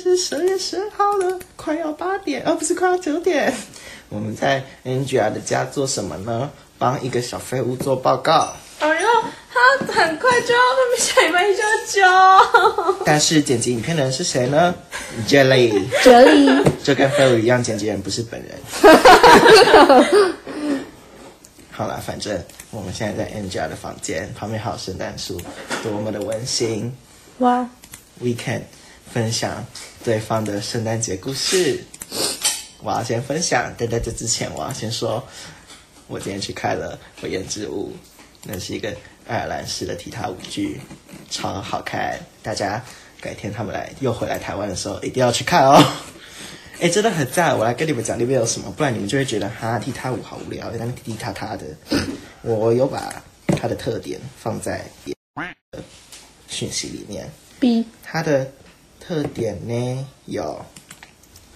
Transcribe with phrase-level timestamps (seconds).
[0.00, 3.52] 是十二月十二号了，快要八点，而、不是快要九点。
[4.08, 6.50] 我们在 Angela 的家做什么呢？
[6.78, 8.54] 帮一个小废物做报告。
[8.78, 9.08] 哎呦，
[9.52, 12.96] 他很快就要，他们下礼拜一就要交。
[13.04, 14.74] 但是剪辑影片的人是谁呢
[15.28, 18.58] ？Jelly， 这里就跟废物一样，剪辑人不是本人。
[21.70, 25.40] 好啦，反正我们现在在 Angela 的房间，旁边还有圣诞树，
[25.82, 26.92] 多么的温馨。
[27.38, 27.68] 哇
[28.18, 28.62] ，We can
[29.12, 29.66] 分享
[30.02, 31.84] 对方的圣诞节故事。
[32.82, 35.22] 我要先分享，但在这之前，我要先说，
[36.06, 37.92] 我今天去看了《火焰之舞》，
[38.44, 38.94] 那是一个
[39.26, 40.80] 爱尔兰式的踢踏舞剧，
[41.30, 42.18] 超好看。
[42.42, 42.82] 大家
[43.20, 45.78] 改天他们来又回来台湾的时候，一定要去看哦。
[46.80, 47.58] 哎，真的很赞！
[47.58, 51.66] 我来跟你们讲里面有什么，不然你们就会觉得哈踢踏舞好无聊，在那边踢踢踏踏的。
[52.40, 54.82] 我有把它的特点放在
[56.48, 57.30] 讯息里面。
[57.58, 58.50] B 它的
[59.10, 60.64] 特点呢有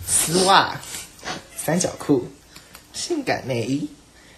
[0.04, 0.74] 丝袜、
[1.54, 2.26] 三角裤、
[2.92, 3.88] 性感内衣，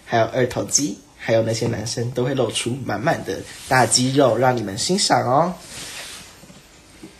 [0.05, 5.55] 还有二头肌，还有那些男生都会露出满满的大肌肉，让你们欣赏哦。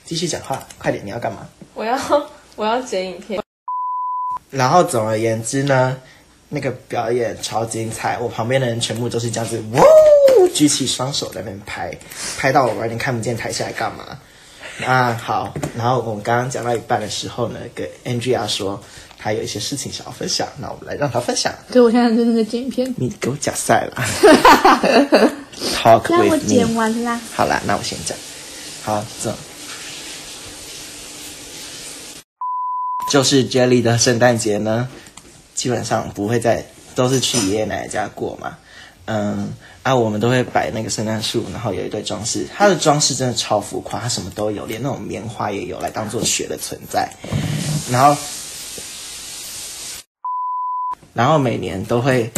[0.06, 1.04] 继续讲话，快点！
[1.04, 1.50] 你要干嘛？
[1.74, 2.00] 我要
[2.56, 3.42] 我要剪影片，
[4.52, 6.00] 然后总而言之呢，
[6.50, 9.82] 那个表演超精彩，我旁边的人全部都是这样子，哇，
[10.54, 11.92] 举起双手在那边拍，
[12.38, 14.20] 拍到我完全看不见台下来干嘛。
[14.86, 18.82] 啊，好，然后我们刚刚讲到一半的时候呢，跟 Angela 说
[19.18, 21.52] 他有一些事情想要分享，那我们来让他分享。
[21.72, 23.96] 所以我现在真的在剪影片，你给我假赛了，
[25.76, 26.76] Talk 让我剪。
[26.76, 27.20] 完啦。
[27.34, 28.16] 好啦，那我先讲。
[28.84, 29.34] 好，走
[33.12, 34.88] 就是 Jelly 的圣诞节呢，
[35.56, 38.58] 基本上不会在，都是去爷爷奶奶家过嘛。
[39.06, 39.54] 嗯，
[39.88, 42.46] 啊，我们都会摆那个圣诞树，然后有一堆装饰。
[42.54, 47.10] 它的装饰真的超浮夸，它什么都有，连那种棉花也有来当做雪的存在。
[47.90, 48.22] 然后，
[51.14, 52.30] 然后每年都会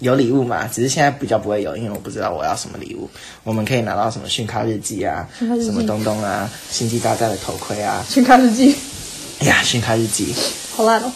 [0.00, 3.10] 有礼物嘛，只是现在比较不会有，因为我不知道我要什么礼物。
[3.44, 8.74] 我们可以拿到什么讯卡日记啊，什么东东啊，星际大战的头盔啊，训咖日记，
[9.40, 10.34] 哎呀，讯卡日记，
[10.74, 11.12] 好烂哦。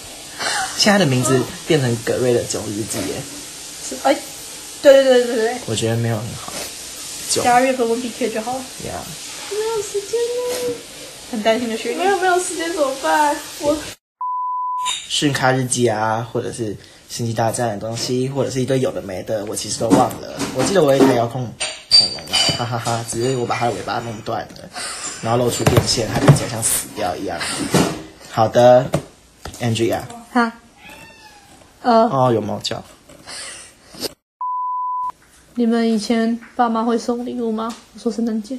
[0.76, 3.14] 现在的名字变成葛瑞的九日记耶，
[3.88, 4.14] 是哎，
[4.82, 6.52] 对对对对对我觉得没有很好。
[7.30, 8.58] 九对，加月份问 PK 就好了。
[8.86, 8.94] 呀，
[9.50, 10.74] 没有时间呢，
[11.30, 13.36] 很担心的学弟，没有没有时间怎么办？
[13.60, 13.76] 我
[15.08, 16.76] 讯卡日记啊，或者是
[17.08, 20.41] 星际大战的东西，或者是一堆有的没的，我其实都忘了。
[20.56, 21.44] 我记得我有一台遥控
[21.97, 24.68] 恐龙啊，哈哈哈只是我把它的尾巴弄断了，
[25.22, 27.38] 然后露出电线，它看起来像死掉一样。
[28.30, 28.86] 好的
[29.60, 30.00] ，Andrea，
[30.32, 30.52] 哈，
[31.82, 32.82] 呃，哦，有猫叫。
[35.54, 37.74] 你们以前爸妈会送礼物吗？
[37.94, 38.56] 我说圣诞节，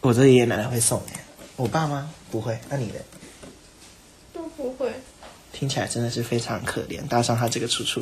[0.00, 1.14] 我这爷爷奶奶会送耶，
[1.56, 2.56] 我爸妈不会。
[2.68, 2.94] 那你的
[4.32, 4.92] 都不会。
[5.52, 8.00] 听起来真的是非常可怜，搭上他这个楚楚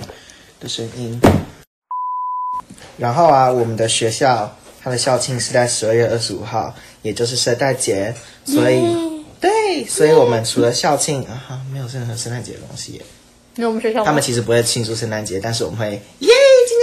[0.60, 1.18] 的声音。
[2.98, 8.14] 然后啊，我们的学校它的校庆是在十二月二十五号，也就是圣诞节，
[8.44, 8.80] 所以
[9.40, 13.02] 对，所以我们除了校庆啊，哈没有任何圣诞节的东西耶。
[13.56, 16.30] 因为我们学校他们其实不会庆祝圣诞节，但是我们会耶，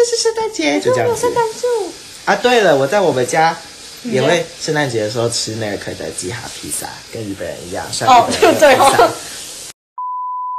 [0.08, 1.22] 是圣诞节，就这样子。
[1.22, 1.92] 圣诞树，
[2.26, 3.56] 啊，对了，我在我们家
[4.04, 9.12] 也会圣诞节的时候吃那个肯德基哈披萨，跟日本人一样，哦日本人的对哦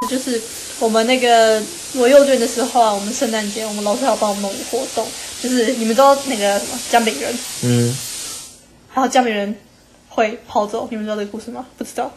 [0.09, 0.41] 就是
[0.79, 1.61] 我们那个
[1.95, 5.07] 我幼稚园的时候啊，我们圣诞节我们老师还要帮我们弄活动，
[5.43, 7.97] 就是你们知道那个什么姜饼人，嗯，
[8.95, 9.57] 然后姜饼人
[10.09, 11.67] 会跑走，你们知道这个故事吗？
[11.77, 12.13] 不知道。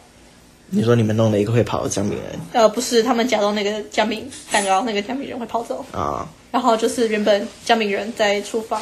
[0.73, 6.25] 你说你们弄了一个会跑的姜饼人呃，不是，他们假装那个姜饼蛋糕，那个姜饼人会跑走，啊？
[6.51, 8.81] 然后就是原本姜饼人在厨房，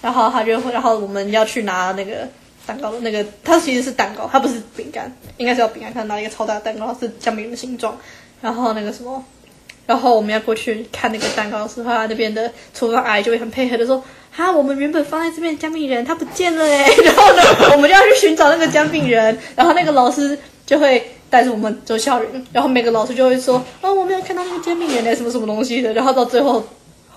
[0.00, 2.28] 然后他就会，然后我们要去拿那个
[2.64, 7.98] 蛋糕的那个，它其实是蛋糕，它不是饼干，应该是要饼干，他拿一个超大的蛋糕，是姜饼人的形状，
[8.40, 9.24] 然后那个什么。
[9.86, 17.42] 然后我们要过去看那个蛋糕的时候，他那边的厨房阿姨就会很配合的说：“哈，我们原本放在这边的姜饼人，他不见了哎。”然后呢，
[17.72, 26.62] 我们就要去寻找那个姜饼人，然后那个老师就会带着我们走校园，然后每个老师就会说：“哦，我没有看到那个姜饼人哎，什么什么东西的。”然后到最后，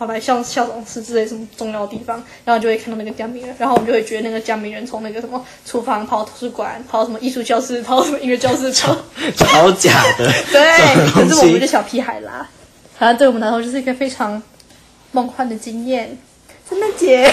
[0.01, 8.97] 好来像校长室之类什么重要的地方，然后就会看到那个姜饼人，然后我们就会觉得那个姜饼人从那个什么厨房跑到图书馆，跑到什么艺术教室，跑到什么音乐教室， 超
[9.37, 11.67] 超假的，对，可是我们的。
[11.67, 12.49] 小屁孩啦，
[12.97, 14.41] 好像对我们来说就是一个非常
[15.11, 16.17] 梦幻的经验。
[16.67, 17.31] 圣诞节，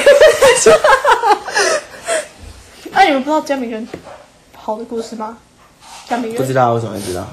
[2.92, 3.88] 哎、你们不知道姜饼人
[4.52, 5.38] 跑的故事吗？
[6.06, 7.26] 姜饼人不知道为什么会知道？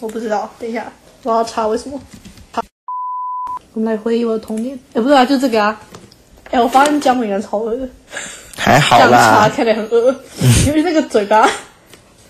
[0.00, 0.92] 我不知道，等一下
[1.22, 2.00] 我要查为什么。
[3.74, 4.78] 好，我们来回忆我的童年。
[4.94, 5.80] 哎、不对啊，就这个啊。
[6.50, 7.88] 哎、我发现姜饼人超恶的，
[8.56, 10.14] 还好啦，看起来很恶，
[10.66, 11.48] 因为那个嘴巴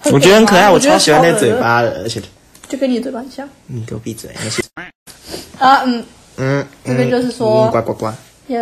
[0.05, 2.23] 我觉得很可爱，我超喜欢那个嘴，巴的，而且
[2.67, 3.47] 就跟你嘴巴很像。
[3.67, 4.31] 你给我闭嘴，
[5.59, 5.83] 啊。
[5.85, 6.03] 嗯，
[6.39, 8.13] 嗯，这边就是说嗯呱呱呱，
[8.47, 8.59] 有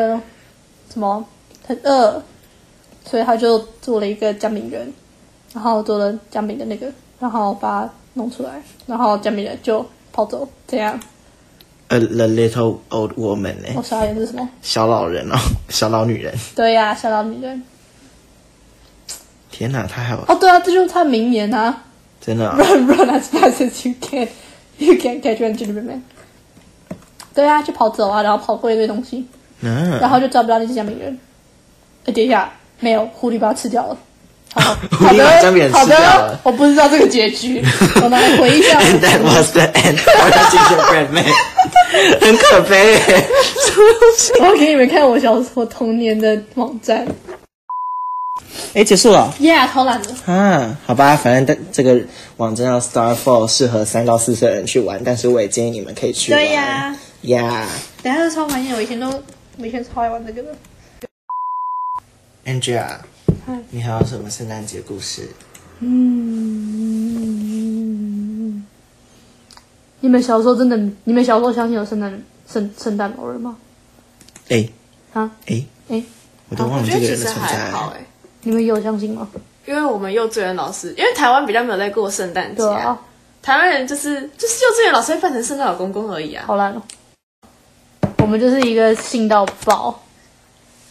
[0.92, 1.24] 什么
[1.64, 2.20] 很饿，
[3.04, 4.92] 所以他就做了一个姜饼人，
[5.54, 6.88] 然后做了姜饼的那个，
[7.20, 10.98] 然后把它弄出来，然后姜饼人就跑走，这样。
[11.92, 14.48] 呃，the little old woman 呢我，傻眼这是什么？
[14.62, 15.36] 小老人哦，
[15.68, 17.62] 小老女人，对呀、小老女人。
[19.50, 21.82] 天哪，他还有哦，对啊，这就是他名言啊
[22.18, 24.26] 真的哦， Run run as fast as you can,
[24.78, 26.02] you can catch one gingerbread man。
[27.34, 29.26] 对啊，就跑走啊，然后跑过一堆东西，
[29.60, 31.18] 嗯然嗯，后就找不到那只小美人。
[32.06, 32.50] 哎，等一下，
[32.80, 33.96] 没有，狐狸把它吃掉了。
[34.54, 37.62] 好， 狐狸把姜饼人好的了，我不知道这个结局，
[37.96, 38.78] 我们来回忆一下。
[38.80, 41.24] And that was the end of the gingerbread man，
[42.20, 43.28] 很可悲耶。
[44.40, 47.06] 我要给你们看我小时候童年的网站。
[48.74, 50.14] 哎，结束了 Yeah，超懒的。
[50.32, 50.78] 啊？
[50.86, 52.00] 好吧，反正这个
[52.38, 56.40] 网站叫 Starfall，适合三到四岁的人去玩，但是我也建议你们可以去玩。
[56.40, 57.68] 对呀，呀
[58.02, 59.08] 等下是超怀念，我以前都，
[59.58, 60.48] 我以前超爱玩这个的。
[62.46, 62.96] ，Angela，
[63.46, 65.28] 嗨你还有什么圣诞节故事？
[65.80, 66.00] 嗯，
[70.02, 73.56] 你们小时候真的，你们小时候相信有圣诞圣圣诞老人吗？
[74.48, 74.68] 哎
[75.12, 76.02] 啊，哎，哎，
[76.48, 77.40] 我都忘我了这个存在。
[77.40, 78.04] 还好哎、
[78.42, 79.28] 你们有相信吗？
[79.64, 82.98] 因为我们幼稚园老师，因为台湾比较没有在过圣诞节、对啊，
[83.40, 86.42] 台湾人就是就是幼稚园老师会扮成圣诞老公公而已啊。
[86.48, 86.82] 好烂哦。
[88.18, 90.02] 我们就是一个信到爆，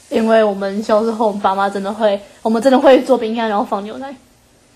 [0.10, 4.16] 因为我们小时候，我们爸妈真的会，我们真的会做饼干，然后放牛奶，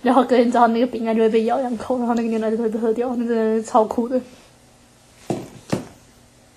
[0.06, 4.22] 然后隔天早上那个饼干就会被咬两口，然后那个牛奶就会被喝掉，那真的是超酷的。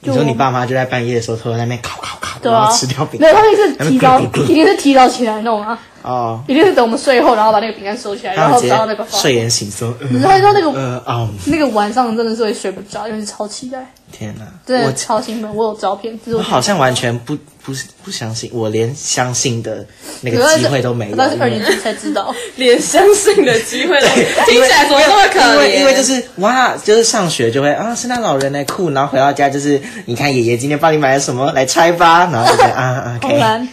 [0.01, 2.59] 你说你爸妈就在半夜的时候偷在那边烤烤烤，对啊。
[2.59, 6.43] 然后吃掉，饼没有，他们是提早，一定是提早起来弄啊，哦。
[6.49, 13.79] 一定是等我们睡后，然后把那个饼干收起来，然后到那个睡眼醒说，你知道那个呃哦，那个晚上真的是会睡不着，因为是超期待，
[14.11, 14.45] 天哪！
[14.67, 15.55] 真的我超兴奋。
[15.55, 17.73] 我有照片，我我好像完全不不
[18.03, 19.85] 不相信，我连相信的
[20.23, 21.17] 那可个是机会都没有。
[21.17, 22.35] 那是二年级才知道。
[22.57, 24.07] 连相信的机会都
[24.51, 25.53] 听起来怎么那么可怜？
[25.53, 33.69] 因为因为就是哇，就是上学就会啊，圣诞老人来酷，然后回到家就是你看爷爷今天帮你买了什么来拆吧，然后就啊啊好难。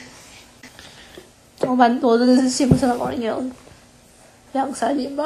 [1.67, 3.43] 我蛮多真的是信不圣诞老人应该有
[4.53, 5.25] 两三年吧。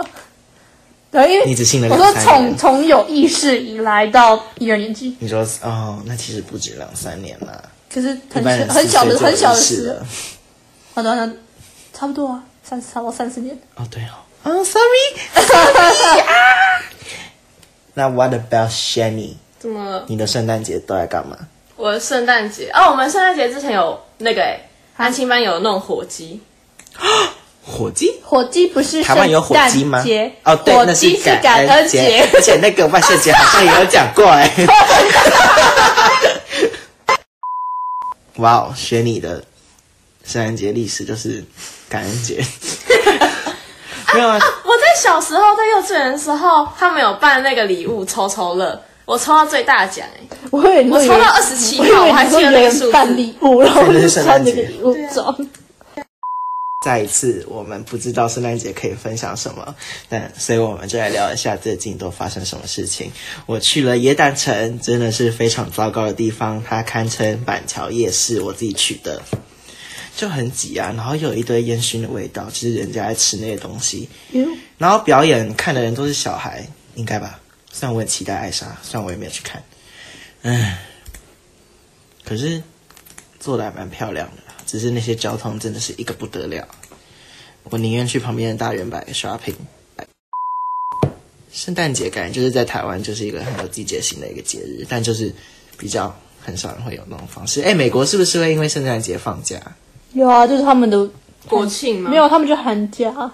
[1.11, 9.99] 对，因为你只信了我说两三年从从有意识以来到一二年级，你说哦，那其实不止两三年啦，可是很小很小的很小的事。
[10.93, 11.33] 好的，好的
[11.93, 13.57] 差不多啊，三差不多三四年。
[13.75, 16.29] 哦，对哦，哦，sorry，啊。
[17.95, 19.33] 那 What about Shani？
[19.57, 20.05] 怎么了？
[20.07, 21.35] 你的圣诞节都在干嘛？
[21.75, 24.68] 我的圣诞节哦，我们圣诞节之前有那个哎，
[24.99, 26.41] 安亲班有弄火鸡，
[27.65, 28.19] 火鸡？
[28.21, 30.03] 火鸡不是台湾有火鸡吗？
[30.43, 34.51] 哦，对，火那是感感恩节，而且那个万圣节好像也有讲过哎。
[38.39, 39.41] 哇哦，学你的
[40.25, 41.45] 圣诞节历史就是
[41.87, 42.43] 感恩节。
[44.13, 55.49] 没有啊，我在小时候在幼稚园的时候，他们有办那个礼物抽抽乐，我抽到最大奖哎，我以为你说有人我抽到27我以为号我还记得那个数字办礼物，然后就是穿那个圣诞节礼物装。
[56.85, 59.75] 再一次，我们不知道圣诞节可以分享什么，
[60.07, 63.11] 但所以我们就来聊一下最近都发生什么事情。
[63.47, 69.19] 我去了耶诞城，真的是非常糟糕的地方，它堪称板桥夜市，我自己取的，
[70.15, 74.07] 就很挤啊，然后有一堆烟熏的味道，就是人家在吃那些东西。
[74.33, 77.39] 哟然后表演看的人都是小孩，应该吧？
[77.71, 79.63] 虽然我很期待艾莎，虽然我也没有去看，
[80.41, 80.79] 唉，
[82.25, 82.61] 可是
[83.39, 86.67] 做的还蛮漂亮的啦，只是那些交通真的是一个不得了。
[87.63, 89.55] 我宁愿去旁边的大圆百 shopping。
[91.51, 95.33] 圣诞节感觉就是在台湾就是一个很有季节性的一个节日，但就是
[95.77, 97.61] 比较很少人会有那种方式。
[97.61, 99.59] 哎，美国是不是会因为圣诞节放假？
[100.13, 101.09] 有啊，就是他们的
[101.47, 102.09] 国庆吗？
[102.11, 103.31] 没有，他们就寒假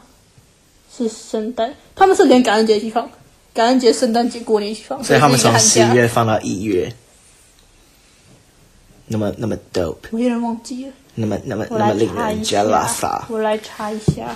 [0.95, 3.09] 是圣诞，他们是连感恩节一起放，
[3.55, 6.93] 感恩节、圣诞节、过年放，所以他们从十一月放到一月，
[9.07, 9.95] 那么那么 dope。
[10.12, 13.25] 我有点忘记了，那么那么那么令人 jealous 啊！
[13.29, 14.35] 我来查一下。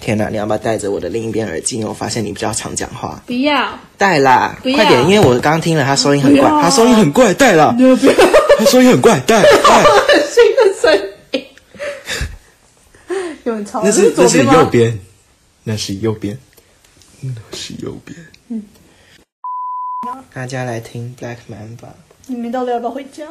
[0.00, 1.76] 天哪，你要不要戴着我的另一边耳机？
[1.76, 3.22] 因为我发现你比较常讲话。
[3.24, 5.08] 不要，戴啦，快点！
[5.08, 7.72] 因为我刚刚听了他收音很怪，他收音很怪，戴啦！
[8.58, 9.84] 他收音很怪，戴 戴。
[10.28, 11.44] 新的声音，
[13.44, 14.66] 有很吵，那是那是右？
[14.66, 14.98] 边，
[15.62, 16.36] 那是右边，
[17.52, 18.16] 是右边。
[18.48, 18.62] 嗯。
[20.32, 21.94] 大家来听 Black Man 吧。
[22.26, 23.26] 你们到底要不要回家？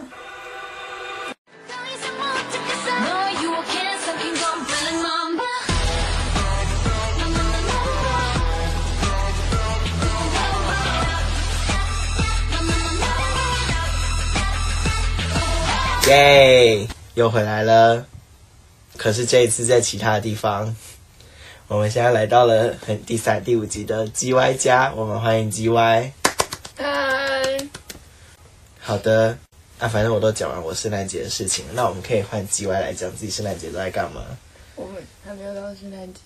[16.08, 18.05] 耶，又回来了。
[18.98, 20.75] 可是这一次在其他地方。
[21.69, 26.13] 我们现在来到了很第三、第五集的 G Y 家，我们欢迎 G Y。
[26.75, 27.59] 嗨，
[28.79, 29.38] 好的，
[29.77, 34.23] 啊，反正我都讲完我圣诞节的事情，那我们可以换 G Y 来讲自己圣诞节都在干嘛？
[34.75, 36.19] 我们还没有到圣诞节。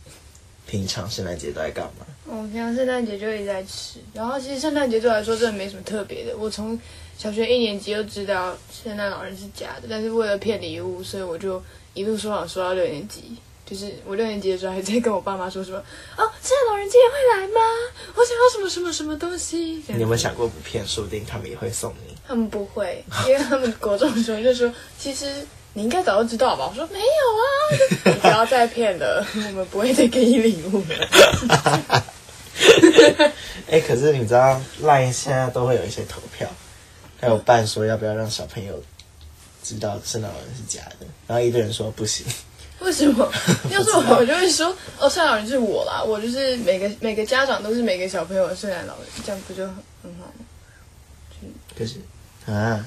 [0.65, 2.05] 平常圣诞节都在干嘛？
[2.25, 6.37] 我们平常圣诞节就一直在吃，然后其实圣诞节对我来说真的没什么特别的。
[6.37, 6.79] 我从
[7.17, 11.61] 小学一年级就知道圣诞老人是假的，但是为了骗礼物，所以我就
[11.93, 13.35] 一路说谎说到六年级。
[13.65, 17.61] 就是我六年级的时候还在跟我爸妈说什么哦，圣诞老人今天会来吗？
[18.13, 19.83] 我想要什么什么什么东西。
[19.87, 22.15] 你有没有想过不骗，说不定他们也会送你？
[22.27, 25.25] 他们不会，因为他们国中的时候就说，其实
[25.73, 26.67] 你应该早就知道吧。
[26.69, 27.47] 我说没有啊，
[28.05, 32.03] 你不要再骗了，我们不会再给你礼物了。
[33.69, 36.47] 哎、可是你知道，LINE 现在都会有一些投票，
[37.19, 38.83] 还有办说要不要让小朋友
[39.63, 42.25] 知道圣诞老人是假的，然后一堆人说不行。
[42.83, 43.31] 为什么？
[43.71, 44.67] 要是我，我就会说，
[44.99, 49.73] 哦，圣诞老人是我啦，我就是每个每个家长都是每个小朋友的圣诞老人，这样不就很
[50.03, 50.33] 很好吗？
[51.77, 51.95] 可是
[52.45, 52.85] 啊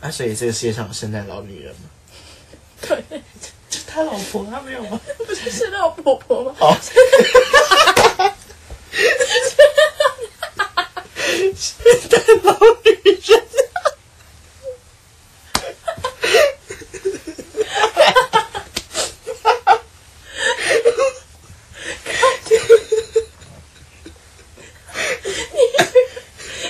[0.00, 1.82] 啊，所以这个世界上有圣诞老女人吗？
[2.82, 3.02] 对，
[3.70, 5.00] 就他老婆，他没有吗？
[5.26, 6.54] 不是圣诞老婆婆吗？
[6.58, 6.76] 哦，
[11.56, 11.76] 圣
[12.10, 12.52] 诞老
[12.84, 12.90] 女
[13.24, 13.42] 人。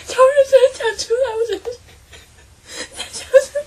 [0.09, 1.77] 超认真地讲出来，我真的是
[2.97, 3.65] 在笑什么？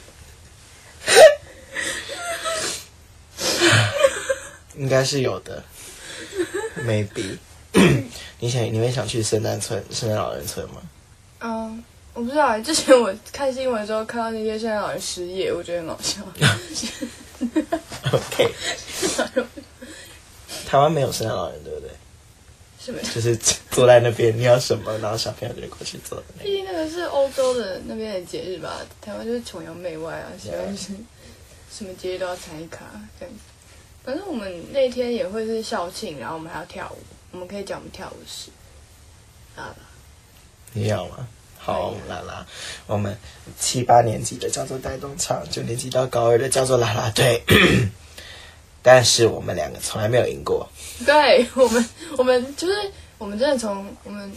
[4.77, 5.63] 应该是有的
[6.79, 7.37] ，maybe。
[8.41, 10.81] 你想，你会想去圣诞村、圣诞老人村吗？
[11.39, 11.81] 嗯，
[12.13, 16.21] 我不知道欸，之前我看新闻的时候看到那些圣诞老人失业，我觉得很搞笑。
[18.11, 18.53] OK，
[20.67, 21.89] 台湾没有圣诞老人，对不对？
[22.77, 22.99] 什么？
[23.13, 23.37] 就是
[23.71, 26.43] 坐在那边，你要什么，然后小朋友就会过去做的那個。
[26.43, 30.93] 毕竟那个是欧洲的那边的节日吧，台湾就是崇洋媚外啊，喜欢就是
[31.71, 32.83] 什么节日都要参一卡
[33.17, 33.39] 这样子。
[34.03, 36.97] 反正我们那天也会是校庆，然后我们还要跳舞，
[37.31, 38.49] 我们可以讲我们跳舞史。
[39.55, 39.75] 啊，
[40.73, 41.27] 你要吗？
[41.57, 42.45] 好，啦啦，
[42.87, 43.15] 我们
[43.59, 47.43] 七八年级的叫做带动唱，九年级到高二的叫做啦啦队。
[48.81, 50.67] 但是我们两个从来没有赢过。
[51.05, 52.73] 对我们，我们就是
[53.17, 54.31] 我们真的从我们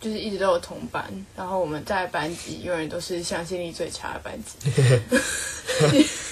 [0.00, 4.58] 就是一直都有同班，然后我们在班级永远都是向心力最差的班级。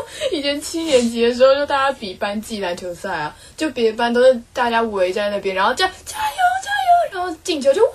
[0.32, 7.92] 以前七年级的时候，就大家比班级篮球赛啊，就别的班都是大家围在那边，然后这样加油加油，然后进球就哇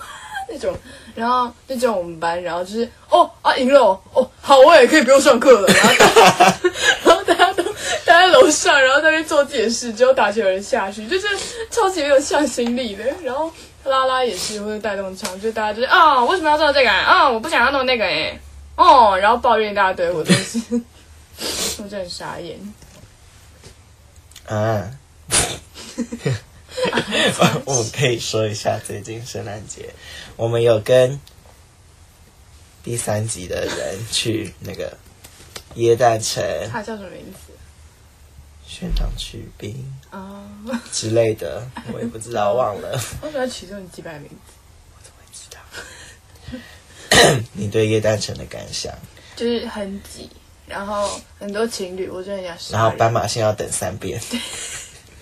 [0.50, 0.74] 那种，
[1.16, 3.82] 然后就只有我们班，然后就是哦啊赢了
[4.14, 6.58] 哦好，我也可以不用上课了，然后大家
[7.04, 7.64] 然后大家都
[8.06, 11.28] 待在楼上，然后在那做自己的事，只有打球的人下去，就是
[11.70, 13.04] 超级有向心力的。
[13.24, 13.52] 然后
[13.84, 18.40] 拉拉也是或者带动场，就大家就是啊为什么要做这个啊啊我不想要弄那个哎、
[18.78, 20.60] 哦，然后抱怨一大堆，我真是
[21.40, 22.60] 我真的很傻眼。
[24.46, 24.90] 啊，
[27.66, 29.94] 我们可以说一下最近圣诞节，
[30.36, 31.20] 我们有跟
[32.84, 34.98] 第三集的人去那个
[35.76, 36.42] 耶诞城
[36.72, 37.40] 他叫什么名字
[38.66, 40.48] 宣长去冰啊？
[40.92, 42.92] 之类的，我也不知道忘了。
[43.22, 44.36] 为什么要取这种几百名字？
[44.96, 45.50] 我怎么会知
[47.34, 47.40] 道？
[47.54, 48.94] 你对耶诞城的感想？
[49.36, 50.30] 就是很挤，
[50.68, 54.20] 然后很多情侣，我真的想然后斑马线要等三遍，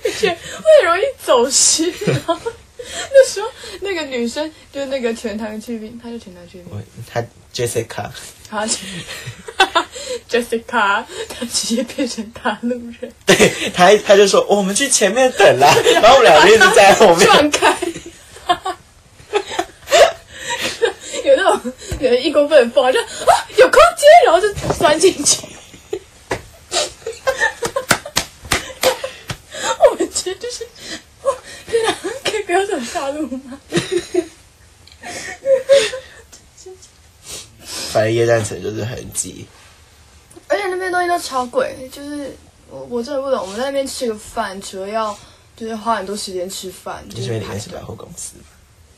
[0.03, 1.89] 而且 会容易走失。
[2.05, 2.37] 然后
[3.11, 3.47] 那时候
[3.81, 7.23] 那个女生就是那个全糖去冰，她就全糖去冰我，他
[7.53, 8.09] Jessica
[8.49, 8.67] 她
[10.29, 17.25] Jessica 她直接变成大陆人，对她她就说我们去前面等啦， 然后我们两个一直在后面。
[17.25, 17.77] 撞开。
[21.23, 23.44] 有那种有一公分的缝，就啊
[24.25, 25.47] 然后就钻进去。
[29.79, 30.67] 我们觉得就是，
[31.21, 33.59] 我天哪，可以不要走大路吗？
[37.91, 39.47] 反正耶诞城就是很挤，
[40.47, 42.35] 而且那边东西都超贵，就是
[42.69, 45.17] 我我真的不懂，我们在那边吃个饭，除了要
[45.55, 48.43] 就是花很多时间吃饭，就就是因为里排队面是百货公司嘛。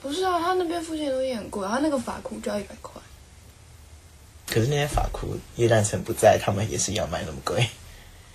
[0.01, 2.99] 不是啊，他那边附近的东西很贵，他那个法库就要一百块。
[4.49, 7.67] 可是那些法库耶诞城不在，他们也是要卖那么贵，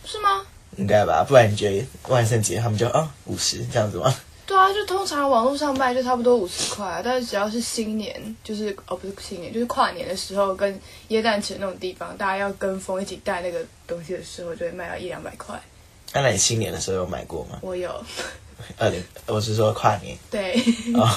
[0.04, 0.44] 是吗？
[0.76, 1.24] 应该吧？
[1.26, 4.14] 不然你觉得万圣节他们就啊五十这样子吗？
[4.44, 10.78] 对啊，就通常网络上卖就差不多五十块、啊，但是只要是新年，就是哦不是新年，就是跨年的时候跟
[11.08, 15.58] 耶诞城那种地方，大家要跟风一起带那个东西的时候，就会卖到一两百块。
[16.12, 17.58] 那你新年的时候有买过吗？
[17.62, 18.04] 我有，
[18.76, 20.54] 二零，我是说跨年对，
[20.94, 21.08] 哦，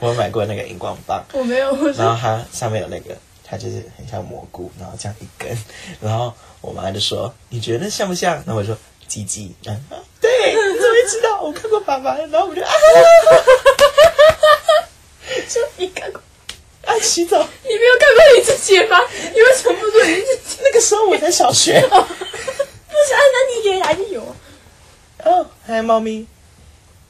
[0.00, 3.16] 我买过那个荧光棒， 我没有，然后它上面有那个，
[3.52, 5.54] 它就是很像蘑菇，然后这样一根，
[6.00, 6.32] 然后
[6.62, 8.74] 我妈就说：“你觉得像不像？”然后我说
[9.06, 11.42] ：“鸡鸡。”嗯，啊对，你怎么会知道？
[11.42, 12.70] 我看过爸爸，然后我就啊，
[15.46, 16.22] 说你看过，
[16.86, 17.46] 啊洗澡。
[17.62, 18.98] 你没有看过你自己吗？
[19.34, 20.62] 你为什么不说你自己？
[20.62, 21.78] 那个时候我在小学。
[21.78, 24.34] 不是啊，那你也还是有啊。
[25.24, 26.26] 哦，还有猫咪。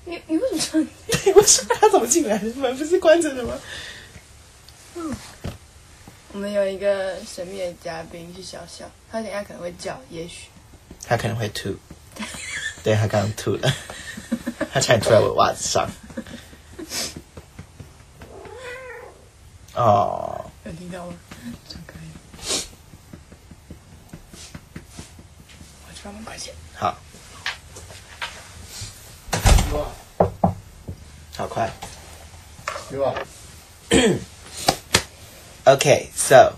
[0.07, 0.85] 你你为什么说？
[1.23, 2.47] 对，为什么它怎么进来的？
[2.57, 3.57] 门不是关着的吗？
[6.33, 10.49] 我们有一个神秘的嘉宾是小小，他等一下可能会叫，也许。
[11.07, 11.77] 他可能会吐。
[12.83, 13.71] 对，他刚刚吐了，
[14.73, 15.89] 他差点吐在我的袜子上。
[19.75, 21.13] 哦，有听到吗？
[21.69, 22.01] 这样可以。
[25.87, 26.57] 我去帮忙关起来。
[26.75, 26.97] 好，
[31.37, 31.71] 好快。
[32.91, 33.15] 有啊，
[35.65, 36.53] OK，so，、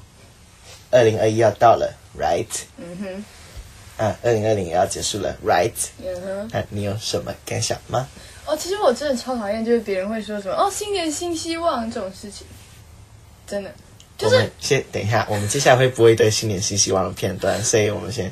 [0.91, 2.47] 二零二一要到了，right？
[2.79, 5.73] 嗯哼，啊，二零二零也要结束了，right？
[6.03, 6.49] 嗯哼。
[6.53, 8.09] 那你有什么感想吗？
[8.47, 12.47] 哦，其实我真的超讨厌，就是别人会说什么哦，新年新希望这种事情，
[13.47, 13.71] 真的
[14.17, 18.31] 就是我们先等一下，我们接下来会播一堆新年新希望的片段，所以我们先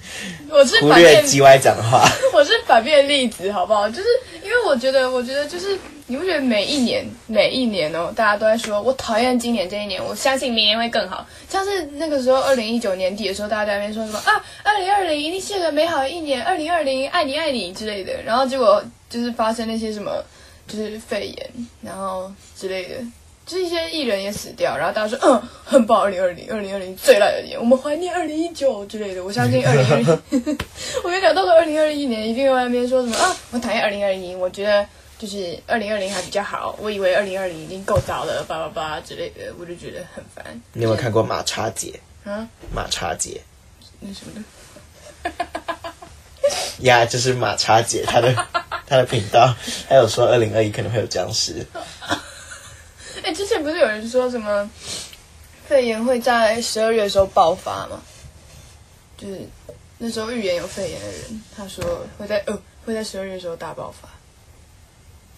[0.49, 2.09] 我是忽反面，略叽歪讲的话。
[2.33, 3.89] 我是反面例子，好不好？
[3.91, 4.05] 就是
[4.43, 11.27] 因为我觉得，我觉得就是你不觉得每一年每一年哦，大家都在说我讨厌今年这一年，我相信明年会更好。
[11.49, 20.23] 像是那个时候二零一九年底的时候，大家在那边说什么啊，二零二零一定是个美好的一年，二零二零爱你爱你之类的，然后结果就是发生那些什么
[20.67, 21.51] 就是肺炎，
[21.83, 22.97] 然后之类的。
[23.45, 29.23] 就是一些艺人也死掉，然后大家说，嗯，很棒，二零二零，二零二零最烂的年，我们怀念二零一九之类的。
[29.23, 30.07] 我相信二零二零，
[31.03, 34.87] 我跟你讲，到了二零二一年，一定会在那边说什么啊，我讨厌二零二一，我觉得
[35.23, 40.61] 就是二零二零还比较好，我以为二零二零已经够早了，叭叭叭之类的，我就觉得很烦。
[40.73, 42.01] 你有没有看过马叉姐？
[42.25, 42.49] 啊？
[42.75, 43.41] 马叉姐
[44.01, 44.33] 那什么
[45.23, 45.31] 的？
[46.83, 48.35] 呀就是马叉姐，她的
[48.85, 49.55] 她的频道，
[49.89, 51.65] 还有说二零二一可能会有僵尸。
[53.23, 54.69] 哎、之前不是有人说什么
[55.69, 58.03] 肺炎会在十二月的时候爆发吗？
[59.17, 59.39] 就是
[59.99, 64.09] 那时候预言有肺炎的人，他说会在呃会在十二月的时候大爆发。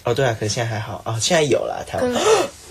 [0.05, 1.85] 哦，对啊，可是现在还好哦，现在有了。
[1.89, 2.13] 台湾，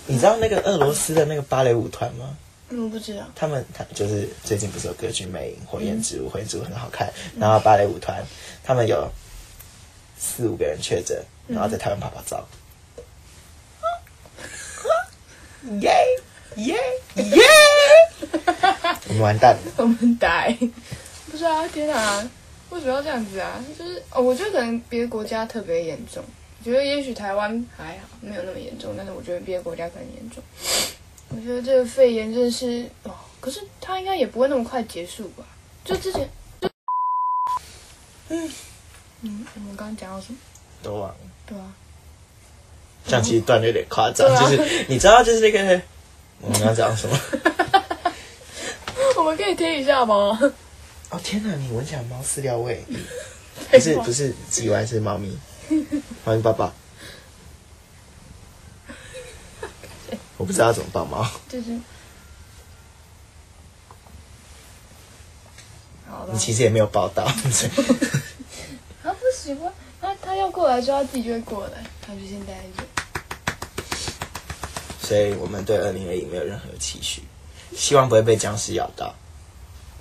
[0.06, 2.36] 你知道那个俄罗斯的那个芭蕾舞团吗？
[2.70, 3.22] 嗯，我不知道。
[3.34, 8.24] 他们他就是最近不是有歌剧魅影、火焰之舞、火焰之舞很好看，然后芭蕾舞团
[8.62, 9.08] 他们有
[10.18, 12.46] 四五个人确诊，然后在台湾拍拍照。
[15.80, 15.92] 耶
[16.56, 16.76] 耶
[17.16, 17.42] 耶！
[19.08, 19.72] 我们完蛋了。
[19.78, 20.56] 我们呆。
[21.30, 22.30] 不是啊，天啊，
[22.70, 23.64] 为什么要这样子啊？
[23.78, 30.42] 就是哦，我觉得可能别的国家特别严重，我觉得也许台湾还好，没有那么严重，但是我觉得别的国家可能严重。
[31.28, 35.44] 我觉得这个肺炎真的是哦，可是它应该也不会那么快结束吧？
[35.84, 36.28] 就之前，
[36.60, 36.68] 就
[38.28, 38.50] 嗯
[39.20, 40.38] 嗯，我们刚刚讲到什么？
[40.82, 41.72] 都忘了，对啊，
[43.06, 45.82] 这样其实断的有点夸张，啊就是你知道，就是那个
[46.40, 47.18] 我们要讲什么？
[49.18, 50.38] 我们可以听一下吗？
[51.10, 52.82] 哦天哪，你闻起来猫饲料味，
[53.70, 55.36] 不是不是鸡歪是猫咪，
[56.24, 56.72] 猫咪抱抱。
[60.36, 61.78] 我不知道怎么帮忙，就是。
[66.32, 67.24] 你，其实也没有抱到，
[69.02, 72.84] 他不喜欢，他他要过来之后，他自己就会过来，他就先待着。
[75.00, 77.22] 所以我们对二零二一没有任何期许，
[77.76, 79.14] 希望不会被僵尸咬到。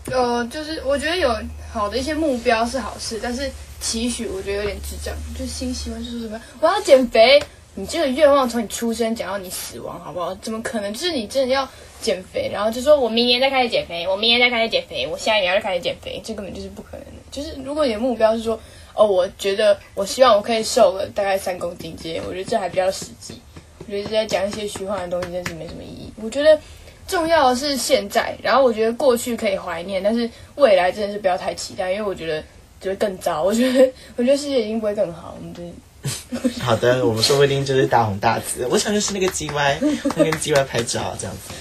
[0.05, 1.35] 呃，就是我觉得有
[1.71, 3.51] 好的一些目标是好事，但是
[3.83, 5.13] 期许我觉得有点智障。
[5.37, 7.43] 就是新希望就是什么我要减肥，
[7.75, 10.33] 你这个愿望从你出生讲到你死亡，好不好？
[10.35, 10.93] 怎么可能？
[10.93, 11.67] 就是你真的要
[12.01, 17.21] 减肥，然后就说我明年再开始减肥，我明年再开始减肥，我下一年就开始减肥，这根本就是不可能的。
[17.29, 18.57] 就是如果你的目标是说，
[18.95, 23.41] 哦，我觉得我希望我可以瘦个大概三公斤之类，我觉得这还比较实际。
[23.79, 26.13] 我觉得在讲一些虚幻的东西，真是没什么意义。
[26.21, 26.57] 我觉得
[27.05, 32.41] 重要的是现在，然后我觉得过去可以怀念，但是未来真的是不要太期待，因为我觉得
[32.83, 33.41] 就会更糟。
[33.41, 38.67] 我觉得，我觉得世界已经不会更好，我们就是 好的，我们说不定就是大红大紫。
[38.67, 41.53] 我想就是那个 G Y，那跟 G Y 拍照这样子，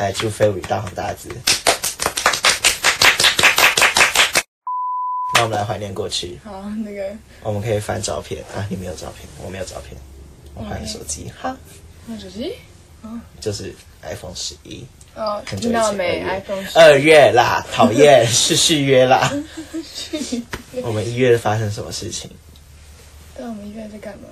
[0.00, 1.28] 来祝飞宇大红大紫。
[5.34, 9.94] 那我们来怀念过去，好那个我们可以翻照片啊，你没有照片，我没有照片。
[10.54, 11.54] 我换的手机，好，
[12.08, 12.54] 换手机？
[13.40, 19.32] 就是 iPhone 十一，哦，听到没？iPhone 十二月啦，讨厌， 是续约啦。
[20.82, 22.30] 我们一月发生什么事情？
[23.38, 24.28] 那我们一月在干嘛？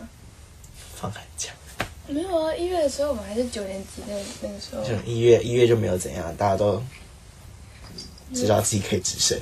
[0.95, 1.51] 放寒假，
[2.07, 6.83] 没有啊，一月的时候我们还是九年级那那个时候，就一月一月就没有怎样，大家都
[8.33, 9.39] 知道自己可以直升。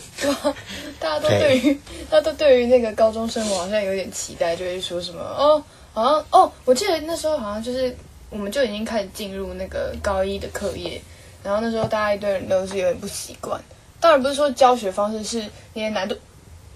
[0.99, 1.75] 大家都对于
[2.11, 7.97] 大家都对于那个高中生活好像有点期待，就会说什么哦，好像哦，我记得那时候好像就是
[8.33, 11.01] 我们就已经开始进入那个高一的课业，
[11.45, 13.61] 然后那时候大家一堆人都是有点不习惯。
[14.01, 16.17] 当然不是说教学方式是你的难度，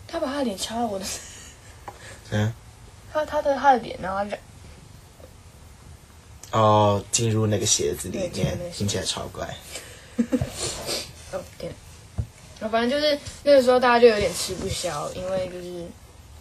[0.06, 1.04] 他把他的脸插到我的，
[2.30, 2.52] 嗯，
[3.12, 4.38] 他他的他的脸，然后染
[6.52, 9.44] 哦，进入那个鞋子里面听起来超怪。
[11.32, 11.72] 哦天，
[12.60, 15.84] 然后反正就是那个时候大家就有点吃不消，因为就是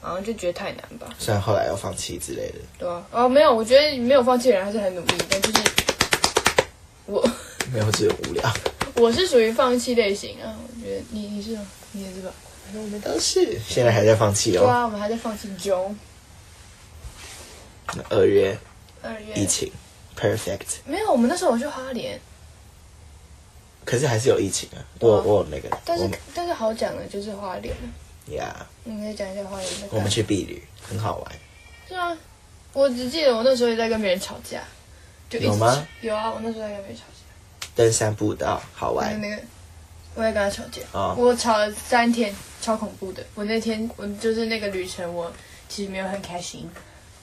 [0.06, 1.08] 好像就觉得太难吧。
[1.18, 5.64] 虽然后来又放弃之类的，对啊，哦，没有，我觉得没有放弃的人还是很努力，但就是
[7.06, 7.28] 我
[7.74, 8.54] 没有只有无聊，
[8.98, 11.58] 我是属于放弃类型啊，我觉得你你是？
[11.92, 12.32] 你也是吧？
[12.66, 14.62] 反正我们都都是现在还在放弃哦。
[14.62, 15.98] 对啊，我们还在放弃中。
[18.10, 18.58] 二月
[19.02, 19.72] 二月疫情
[20.20, 22.20] ，perfect，没有，我们那时候我去花莲，
[23.86, 24.84] 可是还是有疫情啊。
[25.00, 27.74] 我我有那个，但是但是好讲的就是花莲，
[28.28, 29.88] 呀，你可以讲一下花莲的。
[29.92, 31.32] 我们去避旅，很好玩。
[31.88, 32.18] 是啊，
[32.74, 34.64] 我只记得我那时候也在跟别人吵架，
[35.30, 35.88] 就有吗？
[36.02, 37.68] 有啊，我那时候在跟别人吵架。
[37.76, 39.42] 登山步道好玩，那个，
[40.16, 43.24] 我也跟他吵架，哦我吵了三天，超恐怖的。
[43.36, 45.32] 我那天我就是那个旅程，我
[45.68, 46.70] 其实没有很开心，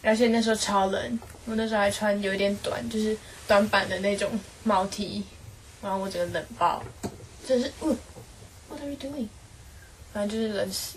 [0.02, 3.16] 而且那时候超冷，我那时候还穿有点短，就是
[3.48, 4.30] 短版的那种
[4.62, 5.24] 毛 T，
[5.82, 6.82] 然后我整个冷爆，
[7.46, 7.96] 真是，嗯
[8.68, 9.26] ，What are you doing？
[10.12, 10.96] 反正就是冷死。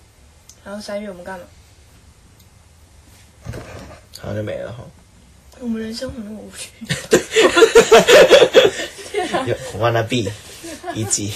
[0.64, 1.46] 然后三月我们干嘛？
[4.20, 4.84] 好像就没了哈。
[5.60, 6.72] 我们人生怎么那么无趣？
[9.46, 10.30] 有 wanna be
[10.94, 11.32] 一集，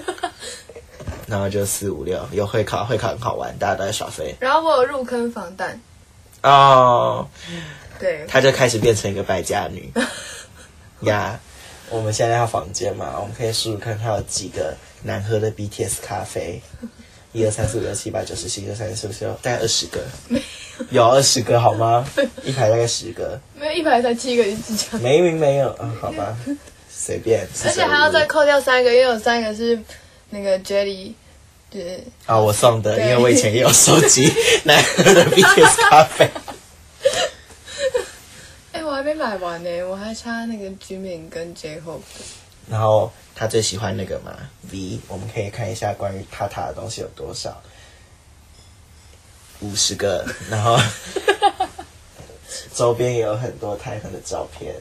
[1.26, 5.80] 然后就四五六有会考，会考很好玩，大家都在耍飞然后我有入坑防弹，
[6.42, 7.28] 哦。
[7.98, 9.92] 对，她就开始变成一个败家女
[11.02, 11.38] 呀。
[11.90, 16.60] 我们现在要房间嘛，我们可以数数看它有几个难喝的 BTS 咖啡，
[17.32, 20.00] 一二三四五六七八九十十一二三四五六，大概二十个，
[20.90, 22.06] 有二十个好吗？
[22.44, 25.00] 一排大概十个，没有一排才七个，一直讲。
[25.00, 26.36] 没名没有，嗯，好吧，
[26.90, 27.46] 随便。
[27.64, 29.78] 而且还要再扣掉三个，因为有三个是
[30.30, 31.12] 那个 Jelly，
[31.70, 34.32] 就是啊，我送的，因为我以前也有收集
[34.64, 36.30] 难喝的 BTS 咖啡。
[38.72, 42.24] 哎、我还没买完呢，我还差那个 Jimin 跟 J Hope 的。
[42.70, 44.36] 然后他最喜欢那个嘛
[44.70, 47.60] V，我们可以看一下关于塔塔的东西有多少，
[49.60, 50.78] 五十个， 然后
[52.74, 54.74] 周边也有很多泰恒的照片，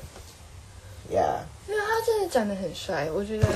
[1.11, 3.47] 呀、因为他真的长得很帅，我觉得。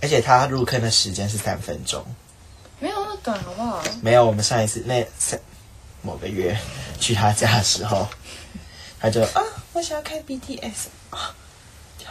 [0.00, 2.04] 而且他入坑的时间是三分钟，
[2.80, 3.82] 没有那么短，好不好？
[4.02, 5.38] 没有我们上一次那三
[6.02, 6.58] 某个月
[6.98, 8.08] 去他家的时候，
[8.98, 11.34] 他就啊，我想要看 BTS 啊，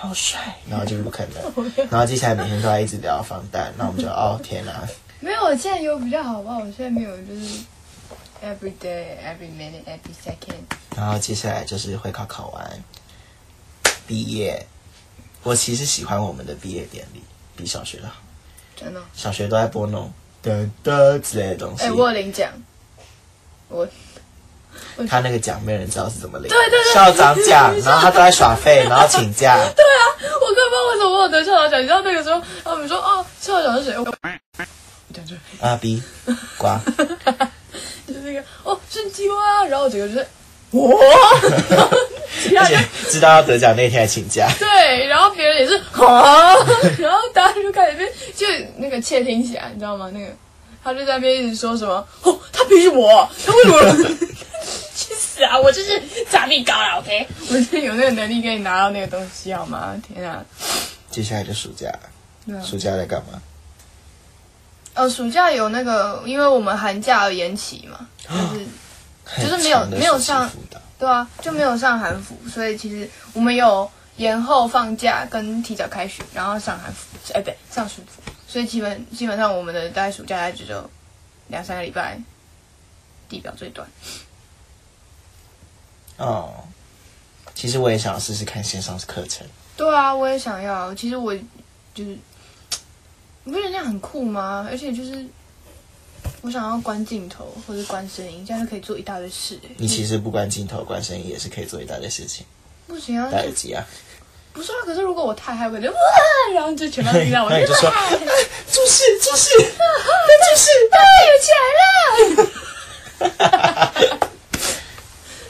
[0.01, 4.81] 好帅，然后就不可能，然后接下来每天都在一直聊防弹，然后我们就 哦天哪、
[5.19, 6.57] 没有，我现在有比较好，好不好？
[6.59, 7.59] 我现在没有，就是
[8.43, 10.75] every day, every minute, every second。
[10.97, 12.83] 然后接下来就是会考考完，
[14.07, 14.65] 毕业。
[15.43, 17.21] 我其实喜欢我们的毕业典礼，
[17.55, 18.15] 比小学的好。
[18.75, 19.01] 真的？
[19.13, 20.11] 小学都在播那种
[20.41, 21.83] 的的之类的东西。
[21.83, 22.51] 哎、我有领奖，
[23.69, 23.87] 我
[25.07, 26.47] 他那个奖没有人知道是怎么领。
[26.49, 26.93] 对对对。
[26.93, 29.55] 校长奖， 然后他都在耍废，然后请假。
[29.75, 30.03] 对啊
[30.41, 33.97] 我根本不知道为什么我有得校长奖，你知道那个时候他们说哦，校长是谁？
[33.97, 34.05] 我
[35.13, 35.69] 讲出来。
[35.69, 36.01] 啊 B
[36.57, 36.79] 瓜，
[38.07, 40.25] 就是那个哦，是鸡蛙，然后整个就是
[40.71, 40.97] 我，
[42.41, 44.47] 其他而且人知道要得奖那天还请假。
[44.57, 46.55] 对，然后别人也是啊，
[46.97, 50.09] 然后大家就开始被就那个窃听起来，你知道吗？
[50.13, 50.27] 那个
[50.83, 53.69] 他就在那边一直说什么哦，他比我，他为什
[54.09, 54.17] 么？
[54.95, 55.57] 去死啊！
[55.59, 59.95] 我就是炸力高了，OK，我是有那个能力给你拿到那个东西，好吗？
[60.07, 60.43] 天啊！
[61.09, 61.91] 接下来就暑假
[62.63, 63.41] 暑假在干嘛？
[64.93, 68.07] 呃，暑假有那个，因为我们寒假而延期嘛，
[69.39, 70.49] 就是就是没有没有上
[70.99, 80.89] 对啊，就没有上韩服，所以其实我们有延后放假跟提早开学，然后上韩服，哎，对，上暑服，所以基本基本上我们的大概暑假大概只有
[81.47, 82.19] 两三个礼拜，
[83.29, 83.87] 地表最短。
[86.17, 86.65] 哦。
[87.53, 89.45] 其实我也想要试试看线上课程，
[89.77, 91.35] 对啊，我也想要，其实我
[91.93, 92.17] 就是，
[93.43, 94.65] 你不觉得那样很酷吗？
[94.69, 95.25] 而且就是
[96.41, 99.69] 我想要关镜头或者关声音，这样就可以做一大堆事、欸。
[99.77, 102.45] 你其实不关镜头、关声音也是可以做一大堆事情。
[102.87, 103.85] 不行啊，戴耳机啊，
[104.53, 104.75] 不是啊。
[104.85, 105.97] 可是如果我太嗨，我就 哇，
[106.53, 109.65] 然后就全班听到我那你就说哇注视注视，注
[110.55, 110.69] 视。
[111.27, 111.63] 有起来
[114.09, 114.19] 了。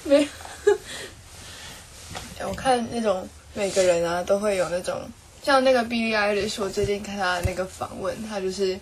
[0.04, 0.28] 没
[2.40, 5.02] 有，我看那种每个人啊都会有那种，
[5.44, 8.78] 像那个 Billie Eilish，我最近看他的那个访问，他就是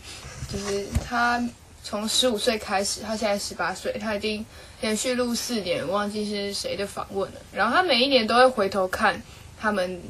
[0.52, 1.42] 就是他
[1.84, 4.46] 从十五岁开始，他现在十八岁，他已经
[4.82, 7.40] 连续录四年，忘记是谁的访问了。
[7.52, 9.22] 然后他每一年都会回头看
[9.60, 10.02] 他们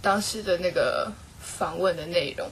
[0.00, 2.46] 当时的那个访问的内容，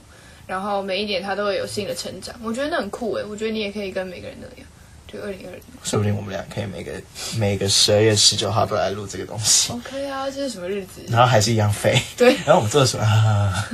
[0.47, 4.67] 然后每一年他都会有新的成长，我觉得那很酷诶，我觉得你也可以跟每个人那样，
[5.07, 5.61] 就二零二零。
[5.83, 6.91] 说不定我们俩可以每个
[7.37, 11.01] 每个十二月十九号都来录这个东西，OK 啊，这是什么日子？
[11.09, 11.99] 然后还是一样飞。
[12.17, 13.69] 对然后我们做了什么 啊？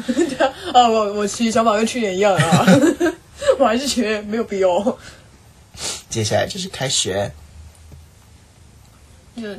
[0.73, 2.65] 啊，我我其实想法跟去年一样啊，
[3.59, 4.97] 我还是觉得没有必要。
[6.09, 7.46] 接下来就是开学，就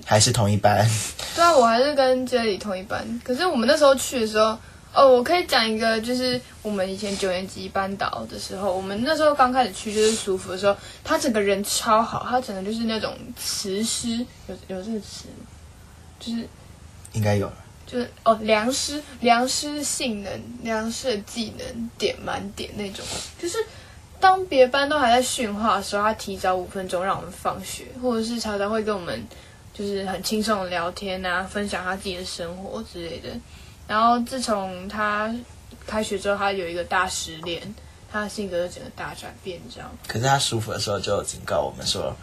[0.04, 0.88] 还是同一班。
[1.34, 3.20] 对啊，我还是跟杰里同一班。
[3.24, 4.58] 可是我们那时候去的时候，
[4.92, 15.46] 哦，我可以讲一个，就是我们以前九年级班导的时候，我们那时候刚开始去就是舒服的时候，他整个人超好，他整个就是那种词师，有有这个词吗？
[16.18, 16.48] 就是
[17.12, 17.50] 应该有，
[17.86, 23.04] 就是哦，良师良师性能、良师的技能点满点那种，
[23.40, 23.56] 就是
[24.18, 29.24] 当别班都还在训话的时候，他提早五分钟让我们放学，或者是常常会跟我们
[29.78, 33.28] 就是很轻松的聊天啊，分享他自己的生活之类的。
[33.86, 35.32] 然后自从他
[35.86, 37.62] 开学之后，他有一个大失恋，
[38.10, 39.88] 他的性格就整个大转变，这样。
[40.08, 42.14] 可是他舒服的时候就警告我们说，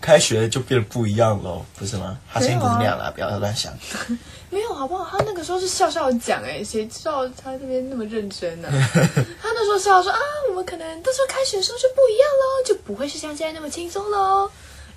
[0.00, 2.18] 开学就变得不一样喽，不是吗？
[2.32, 3.72] 他声音不是那样啦，不要乱想。
[4.50, 5.16] 没有好不好？
[5.18, 10.18] 他那个时候是笑笑地讲，哎，谁知道他这边那么认真呢、 他那时候笑说啊，
[10.50, 14.50] 我们可能到时候开学的时候就不一样喽，就不会是像现在那么轻松喽。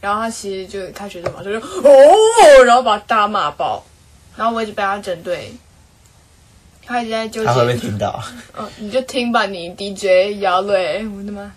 [0.06, 3.84] 然后他其实就开学之后马上就哦，然后把他大骂爆，
[4.36, 5.52] 然后我一直被他针对，
[6.86, 7.48] 他一直在纠结。
[7.48, 8.24] 他会不会听到？
[8.56, 11.52] 嗯， 你就听吧，你 DJ 姚磊，我的妈！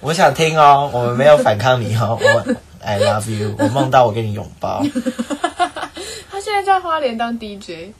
[0.00, 4.84] 我想听哦，我们没有反抗你哦，我 I love you，我梦到我跟你拥抱。
[6.30, 7.94] 他现在在花莲当 DJ，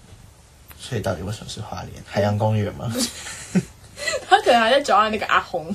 [0.79, 2.93] 所以到底为什么是花莲海洋公园吗？
[4.29, 5.75] 他可能还在找他那个阿红。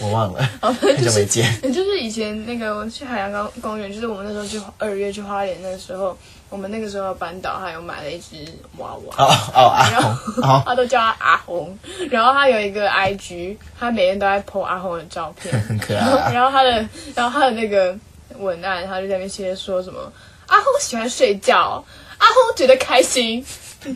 [0.00, 1.48] 我忘了，哦， 很久没见。
[1.72, 6.16] 就是以前那个我去海洋公公园，就是我们那时候去二月去花莲的时候，
[6.50, 8.36] 我们那个时候班导还有买了一只
[8.78, 11.78] 娃娃，哦哦，阿然后红哦， 他都叫他阿红，
[12.10, 16.30] 然后他有一个 IG，他每天都在 po 阿红的照片，很可爱然后啊。
[16.32, 17.96] 然后他的然后他的那个
[18.38, 20.12] 文案，他就在那边写说什么
[20.46, 21.84] 阿红喜欢睡觉，
[22.18, 23.44] 阿红觉得开心，
[23.84, 23.94] 你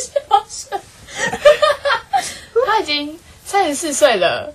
[0.00, 0.80] 笑什么？
[2.70, 4.54] 他已经三十四岁了，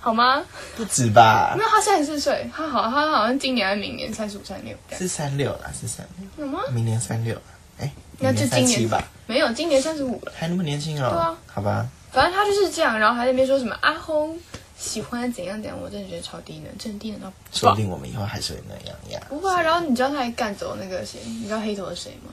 [0.00, 0.44] 好吗？
[0.76, 1.62] 不止吧没？
[1.62, 6.60] 有，他三十四岁，他好，他好像今年还是明年三十五、三十六，是三六啦，是三六，有吗？
[6.72, 7.42] 明年三六啦。
[7.80, 9.02] 哎，那就今年吧？
[9.26, 10.32] 没有，今年三十五了。
[10.36, 11.10] 还那么年轻哦？
[11.10, 14.38] 对啊好吧，反正他就是这样，然后还在那边说什么阿轰
[14.78, 17.32] 喜欢怎样怎样，我真的觉得超低能，真的低能到。
[17.52, 19.26] 说不定我们以后还是会那样呀。
[19.28, 21.20] 不会啊，然后你知道他还干走那个谁？
[21.24, 22.32] 你知道黑头是谁吗？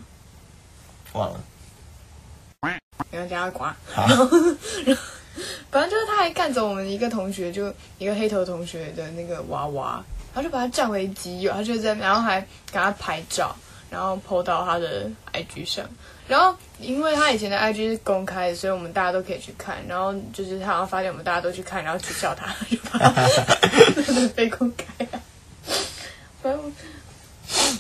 [1.14, 1.40] 忘了。
[3.12, 3.76] 然后叫他刮。
[3.92, 4.06] 好，
[5.72, 13.56] 反正就是他还干走我们一个同学，就一个黑头同学的那个娃娃，然后就把他占为己有，他就在，然后还给他拍照，
[13.90, 15.86] 然后 PO 到他的 IG 上。
[16.28, 19.78] 然后因为他以前的 IG 是公开的，所以我们大家都可以去看。
[19.88, 25.20] 然后就是他好像发现我们大家都去看，然后取笑他，就把他被公开了。
[26.44, 26.74] 反 正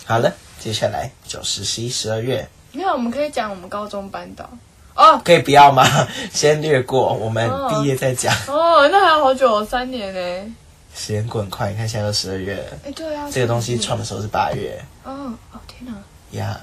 [0.06, 4.50] 好了，接下来九十、十一、十二月，没有，我们可以讲我们高中班导
[4.96, 5.86] 哦可以不要吗？
[6.34, 8.34] 先略过，我们哦毕业再讲。
[8.48, 10.56] 哦，那还有好久哦，三年呢。
[10.96, 16.60] 时间过很快，你看现在都十二月了，哎，对啊，这个东西创的时候是八月哦哦天哪，呀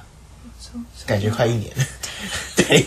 [1.07, 1.85] 感觉快一年了。
[2.57, 2.85] 对，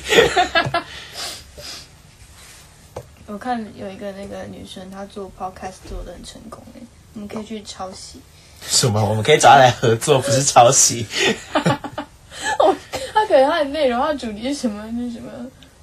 [3.26, 6.82] 我看有一个那个女生，她做 podcast 做的很成功哎，
[7.14, 8.22] 我们可以去抄袭。
[8.62, 9.04] 什么？
[9.04, 11.08] 我们可以找她来合作，不是抄袭。
[12.60, 12.76] 哦，
[13.30, 14.84] 她可能她的内容，它的主题是什么？
[14.92, 15.32] 就是什么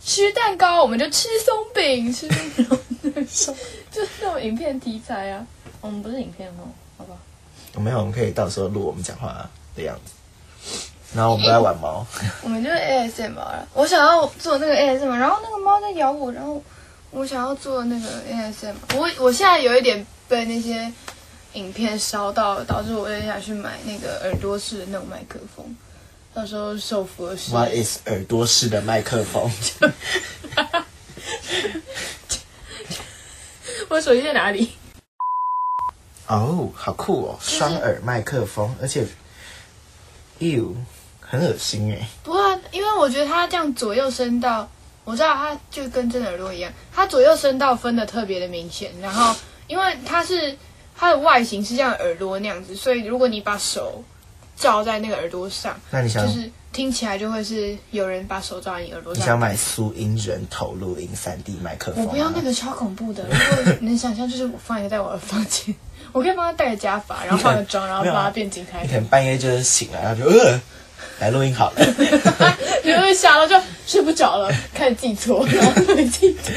[0.05, 2.79] 吃蛋糕，我们就吃松饼，吃那种
[3.91, 5.47] 就是那种影片题材啊。
[5.81, 6.67] 我们不是影片哦，
[6.99, 7.15] 好吧？
[7.79, 10.13] 没有，我们可以到时候录我们讲话的样子。
[11.15, 12.05] 然后我们都在玩猫，
[12.43, 13.61] 我们就是 ASMR。
[13.73, 16.61] 我想要做那个 ASMR，然后那个猫在咬我，然后
[17.11, 18.75] 我想要做那个 ASMR。
[18.97, 20.93] 我我现在有一点被那些
[21.53, 25.65] 影片烧到，导致我有点想去买那个耳朵式的那种麦克风，
[26.37, 27.51] 到时候受服的是。
[27.51, 29.51] What is 耳朵式的麦克风？
[33.89, 34.73] 我手机在哪里？
[36.27, 39.07] 哦，好酷哦，双耳麦克风，而且
[40.41, 40.75] ，ew，
[41.21, 42.07] 很恶心哎。
[42.23, 44.69] 不过啊，因为我觉得它这样左右声道，
[45.05, 48.93] 我知道它就跟真的耳朵一样，它左右声道分的特别的明显。
[49.01, 49.35] 然后，
[49.69, 50.55] 因为它是
[50.95, 54.05] 它的外形是像耳朵那样子，所以如果你把手
[54.57, 59.23] 罩在那个耳朵上，那你想，就是听起来就会是有人把手罩在你耳朵上。
[59.23, 62.07] 你想买苏音人头录音三 D 麦克风吗？
[62.09, 65.75] 我不要那个超恐怖的，如果能想象，就是我放一个在我的房间，
[66.13, 70.61] 我可以帮他戴个假发，然后化个妆， 然后帮他变警察你可能半夜就是醒来，然后就呃，
[71.19, 71.87] 来录音好了。
[72.85, 76.53] 你会想了就睡不着了，开始记错， 然后会记错。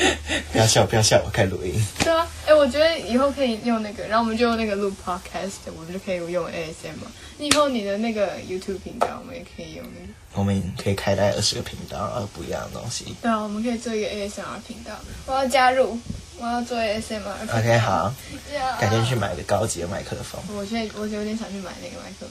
[0.51, 1.73] 不要笑，不要笑，我开录音。
[2.03, 7.11] 对啊，哎，我觉得以后可以用那个，然后我们就用那个录 podcast，我们就可以用 ASM 嘛。
[7.37, 10.13] 以后你的那个 YouTube 频道，我们也可以用那个。
[10.33, 13.15] 我们可以开大二十个频道，呃，不一样的东西。
[13.21, 14.91] 对啊，我们可以做一个 ASMR 频道。
[15.25, 15.97] 我要加入，
[16.37, 17.57] 我要做 ASMR。
[17.57, 18.13] OK，好，
[18.53, 19.15] 呀改天去。
[19.15, 20.39] 买个高级的麦克风。
[20.55, 22.29] 我现在我有点想去买那个麦克风，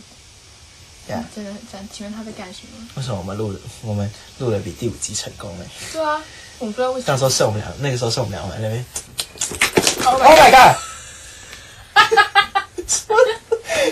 [1.35, 1.89] 真的很赞。
[1.93, 2.87] 请问他在干什么？
[2.97, 5.65] 为什么我们录的我们录的比第五集成功呢？
[5.93, 6.23] 对啊，
[6.59, 7.13] 我不知道为什么。
[7.13, 8.85] 那时候是我们俩，那个时候是我们俩在那边。
[10.05, 10.77] Oh Oh my god！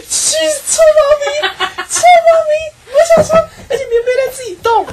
[0.09, 1.27] 去臭猫咪，
[1.89, 2.53] 臭猫咪！
[2.87, 3.37] 我想说，
[3.69, 4.87] 而且棉被在自己动。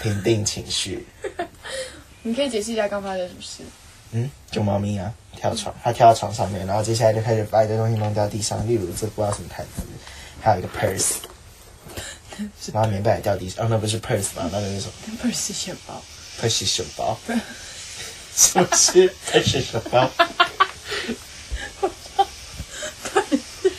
[0.00, 1.06] 平定情绪，
[2.22, 3.62] 你可以解释一下刚发生什么事？
[4.10, 9.82] 嗯，就猫咪啊，跳床，它跳到床上面，然后接下来就开始把一堆东西弄掉地上，例如这不知道什么毯子，
[10.42, 11.12] 还有一个 purse，
[12.72, 14.50] 然后棉被还掉地上，哦，那不是 purse 吗？
[14.52, 16.02] 那个是什么不是钱包
[16.40, 17.16] ，？purse 手包，
[18.36, 20.10] 是不是 purse 手包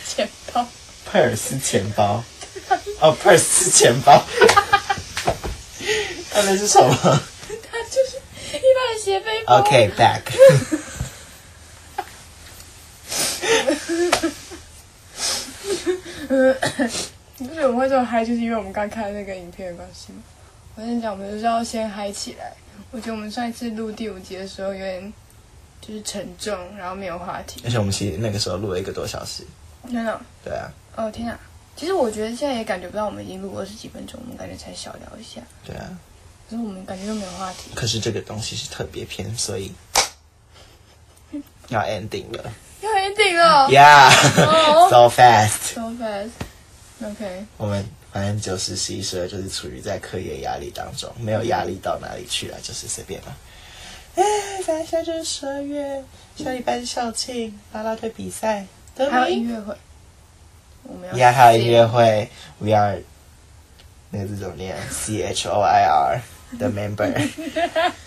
[0.08, 0.66] 钱包。
[1.12, 2.24] ？purse 钱包，
[3.00, 4.24] 哦，purse 是钱包，
[6.32, 8.16] 那那是什么它就是
[8.56, 9.60] 一般的斜背包。
[9.60, 10.22] ？OK，back。
[17.36, 20.22] 你不觉得我们会这么嗨，就是因为我们刚看那个影片的关系嘛？
[20.76, 22.52] 我跟你讲，我们就是要先嗨起来。
[22.92, 25.12] 我觉得我们上一次录第五集的时候有点
[25.80, 27.60] 就是沉重，然后没有话题。
[27.64, 29.44] 而且我们其实那个时候录了一个多小时，
[29.90, 31.36] 真的，对啊，哦天啊！
[31.74, 35.98] 其实我觉得现在也感觉不到我们已经录二十几分钟，我们感觉才小聊一下，对啊。
[36.48, 37.72] 可是我们感觉都没有话题。
[37.74, 39.72] 可是这个东西是特别篇，所以
[41.66, 42.52] 要 ending 了。
[42.80, 45.74] 要 ending 了 Yeah，so fast。
[45.74, 46.30] ，so fast。
[47.02, 53.36] OK，我们反正九十、十一、十二就是处于在课业压力当中，没有压力到哪里去啊，就是随便了。
[54.14, 54.22] 哎，
[54.62, 56.04] 反正现在就是十二月，
[56.36, 59.56] 下礼拜是校庆，啦啦队比赛，得还有音名。
[59.56, 59.76] 乐会，
[60.84, 63.02] 我们要呀，还有音乐会，We are
[64.10, 66.22] 那个字怎么念？C H O I R
[66.56, 67.12] 的 member。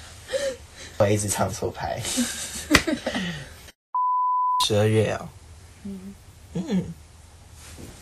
[0.95, 2.01] 我一直唱错牌。
[4.65, 5.27] 十二月哦，
[6.53, 6.93] 嗯，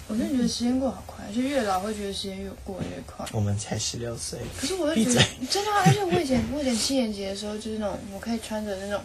[0.07, 3.25] 我真的觉得时间过好快，而且越老会觉得时间越过越快。
[3.31, 9.01] 我们才十六岁，可是我会闭嘴觉得真的啊、而且我以前我以前七年级的时候，就是那种我可以穿着那种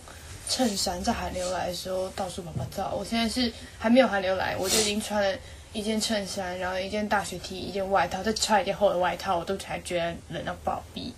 [0.46, 2.92] 衬衫，在寒流来的时候到处跑跑照。
[2.94, 5.38] 我现在是还没有寒流来，我就已经穿了
[5.72, 11.10] 一件衬衫，然后一件大雪 T，一件外套，再穿一件厚的外套，我都才觉得冷到暴毙。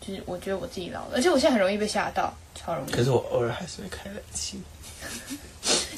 [0.00, 2.92] 就是我觉得我自己老了，而且我现在很容易被吓到，超容易。
[2.92, 4.62] 可是我偶尔还是会开冷气。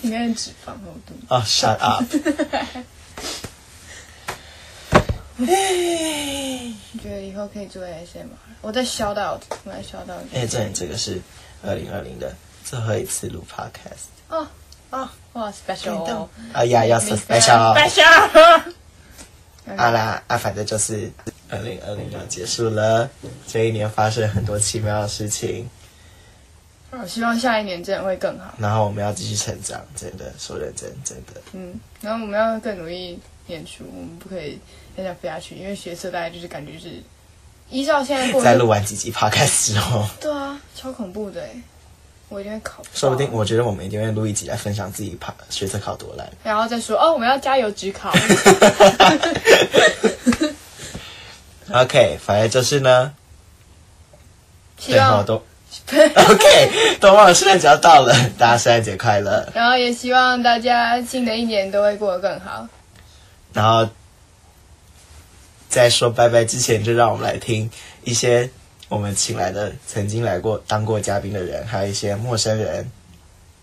[0.02, 1.14] 应该是脂肪厚度。
[1.28, 2.04] 哦、s h u t up！
[5.36, 8.26] 你 觉得以后可以做 ASMR？
[8.62, 10.24] 我在 shout out，我在 shout out。
[10.34, 11.20] 哎，这这个是
[11.62, 14.46] 二零二零的最后一次录 podcast 哦，
[14.90, 17.76] 哦，哇，special，哎呀，要 so special。
[17.76, 18.62] special。
[19.76, 21.10] 好啦，啊，反正就是
[21.50, 23.08] 二零二零要结束了，
[23.48, 25.68] 这一年发生很多奇妙的事情，
[26.92, 28.54] 我希望下一年真的会更好。
[28.58, 31.42] 然后我们要继续成长，真的说认真，真的。
[31.52, 34.56] 嗯，然后我们要更努力念书，我们不可以
[34.96, 37.02] 再这样飞下去，因为学测大概就是感觉是
[37.70, 41.50] 依照现在过在录完几集 podcast 之后，对啊，超恐怖的哎，
[42.28, 46.26] 我一定会考，说不定我觉得我们一定会录一集来分享自己怕学测考多烂。
[46.42, 48.12] 然后再说哦，我们要加油只考。
[51.72, 53.12] OK，反正就是呢，
[54.78, 55.42] 希望，最后都
[56.32, 59.46] OK，都忘了圣诞节要到了，大家圣诞节快乐。
[59.52, 62.66] 然后也希望大家新的一年都会过得更好。
[63.52, 63.88] 然后
[65.76, 67.70] 在说拜拜之前，就让我们来听
[68.02, 68.48] 一些
[68.88, 72.90] 我们请来的曾经来过当过嘉宾的人，还有一些陌生人。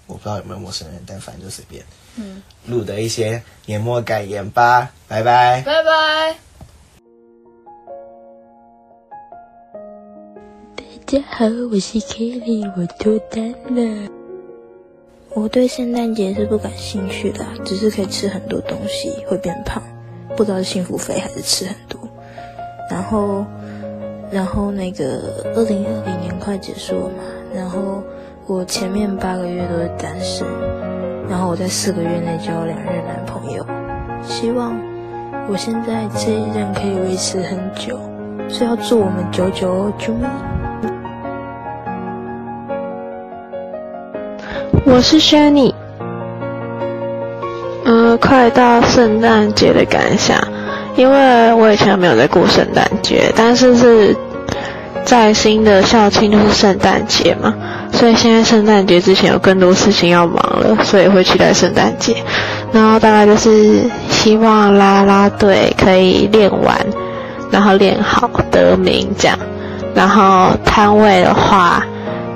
[0.05, 1.83] 我不知道有没有陌生人，但反正就随便
[2.17, 4.91] 嗯，录的一些年末感言吧。
[5.07, 5.63] 拜拜。
[5.65, 6.35] 拜拜。
[10.75, 14.07] 大家好，我是 Kelly，我脱单了。
[15.31, 19.81] 我对圣诞节是不感兴趣的啊、只是可以吃很多东西，会变胖，
[20.35, 21.99] 不知道是幸福肥还是吃很多。
[22.89, 23.45] 然后，
[24.31, 25.21] 然后那个
[25.55, 27.23] 二零二零年快结束了嘛，
[27.55, 28.03] 然后
[28.45, 30.45] 我前面八个月都是单身，
[31.29, 33.65] 然后我在四个月内交了两任男朋友，
[34.23, 34.75] 希望
[35.49, 37.97] 我现在这一任可以维持很久，
[38.49, 40.29] 所以要祝我们久久哦，啾咪。
[44.85, 45.73] 我是 Shani。
[48.17, 50.37] 快到圣诞节的感想，
[50.95, 54.15] 因为我以前没有在过圣诞节，但是是
[55.03, 57.53] 在新的校庆就是圣诞节嘛，
[57.91, 62.15] 所以现在圣诞节之前有更多事情要忙了，所以会期待圣诞节。
[62.71, 66.75] 然后大概就是希望啦啦队可以练完，
[67.51, 69.37] 然后练好得名这样。
[69.93, 71.83] 然后摊位的话，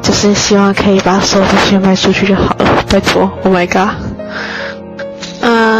[0.01, 3.95] 就是希望可以把所有东西卖出去就好了，拜托，Oh my god。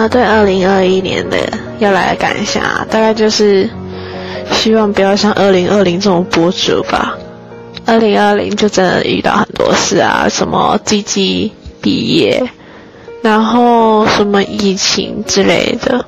[0.09, 1.37] 对，二零二一年的
[1.79, 3.69] 要来的感想啊，大概就是
[4.51, 7.17] 希望不要像二零二零这种博主吧。
[7.85, 12.49] 二零二零就真的遇到很多事啊，什么鸡鸡毕业，
[13.21, 16.05] 然后什么疫情之类的，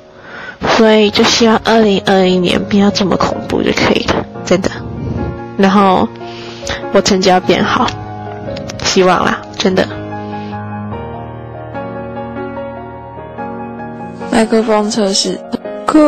[0.76, 4.70] 所以就希望二零二一年不要这么恐怖就可以了，真的。
[5.56, 6.06] 然后
[6.92, 7.86] 我成绩要变好，
[8.84, 9.99] 希望啦，真的。
[14.40, 15.38] 麦克风测试，
[15.86, 15.98] 酷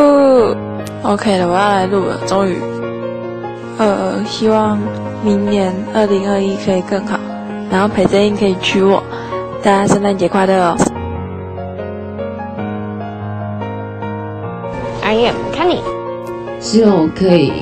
[1.02, 2.56] ，OK 了，我要来录了，终于。
[3.76, 4.78] 呃，希望
[5.22, 7.20] 明年二零二一可以更好，
[7.70, 9.02] 然后裴正英可以娶我，
[9.62, 10.76] 大家圣诞节快乐哦。
[15.02, 15.80] I am Kenny。
[16.58, 17.52] 希望我可以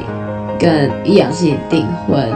[0.56, 2.32] 跟易烊千玺订婚，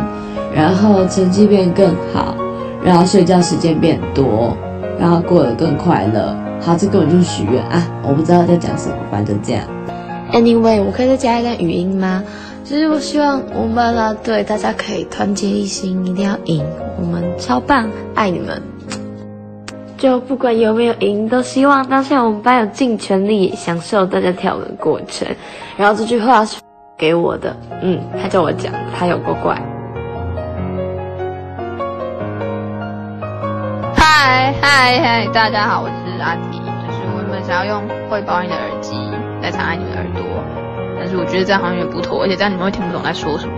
[0.53, 2.35] 然后成绩变更好，
[2.83, 4.57] 然后睡觉时间变多，
[4.99, 6.35] 然后过得更快乐。
[6.61, 7.87] 好，这根本就是许愿啊！
[8.03, 9.65] 我不知道在讲什么，反正这样。
[10.33, 12.23] Anyway，我可以再加一段语音吗？
[12.65, 16.65] 就是我希望我们啦啦队大家可以团结一心，一定要赢，
[16.99, 18.63] 我们超棒，爱你们。
[19.99, 25.29] 就不管有没有赢，都希望当下我们班有尽全力享受大家跳舞的过程。
[25.77, 26.57] 然后这句话是
[26.97, 29.55] 给我的，嗯，他叫我讲，他有够怪。
[33.95, 38.95] 嗨嗨嗨，大家好，我是阿提，就是我原本想要用会保你的耳机
[39.43, 40.23] 来插在你的耳朵，
[40.99, 43.53] 但是我觉得这样好像有点不妥，而且这样你们会听不懂在说什么。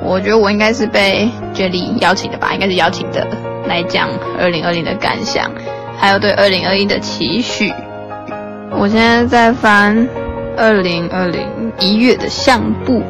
[0.00, 3.26] 我觉得我应该是被 Jelly 邀请的吧，应该是邀请的
[3.66, 5.50] 来讲二零二零的感想，
[5.98, 7.72] 还有对二零二一的期许。
[8.70, 10.08] 我现在在翻
[10.56, 13.02] 二零二零一月的相簿，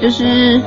[0.00, 0.60] 就是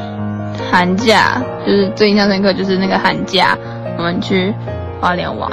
[0.71, 3.55] 寒假，就是最印象深刻就是那个寒假，
[3.97, 4.53] 我们去
[4.99, 5.51] 花莲玩，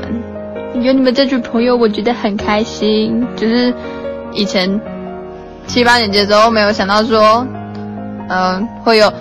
[0.74, 3.26] 有你们这群朋友，我觉得很开心。
[3.36, 3.72] 就是
[4.32, 4.80] 以前
[5.66, 7.46] 七八年级的时候没有想到说，
[8.28, 9.12] 嗯、会有，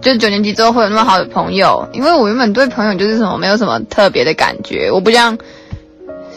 [0.00, 5.38] 就是九年级之后会有那么好的朋友，因为我原本对朋友就是什么没有什么特别的感觉，我不像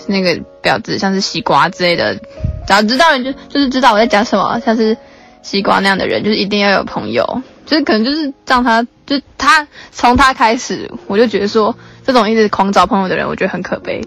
[0.07, 4.95] 那个婊子，像是西瓜之类的，只要知道人就就是知道我在讲什么，像是
[5.41, 11.75] 西瓜那样的人，就是一定要有朋友，就是可能就是让他，就他从他开始，我就觉得说
[12.05, 14.01] 这种一直狂找朋友的人，我觉得很可悲。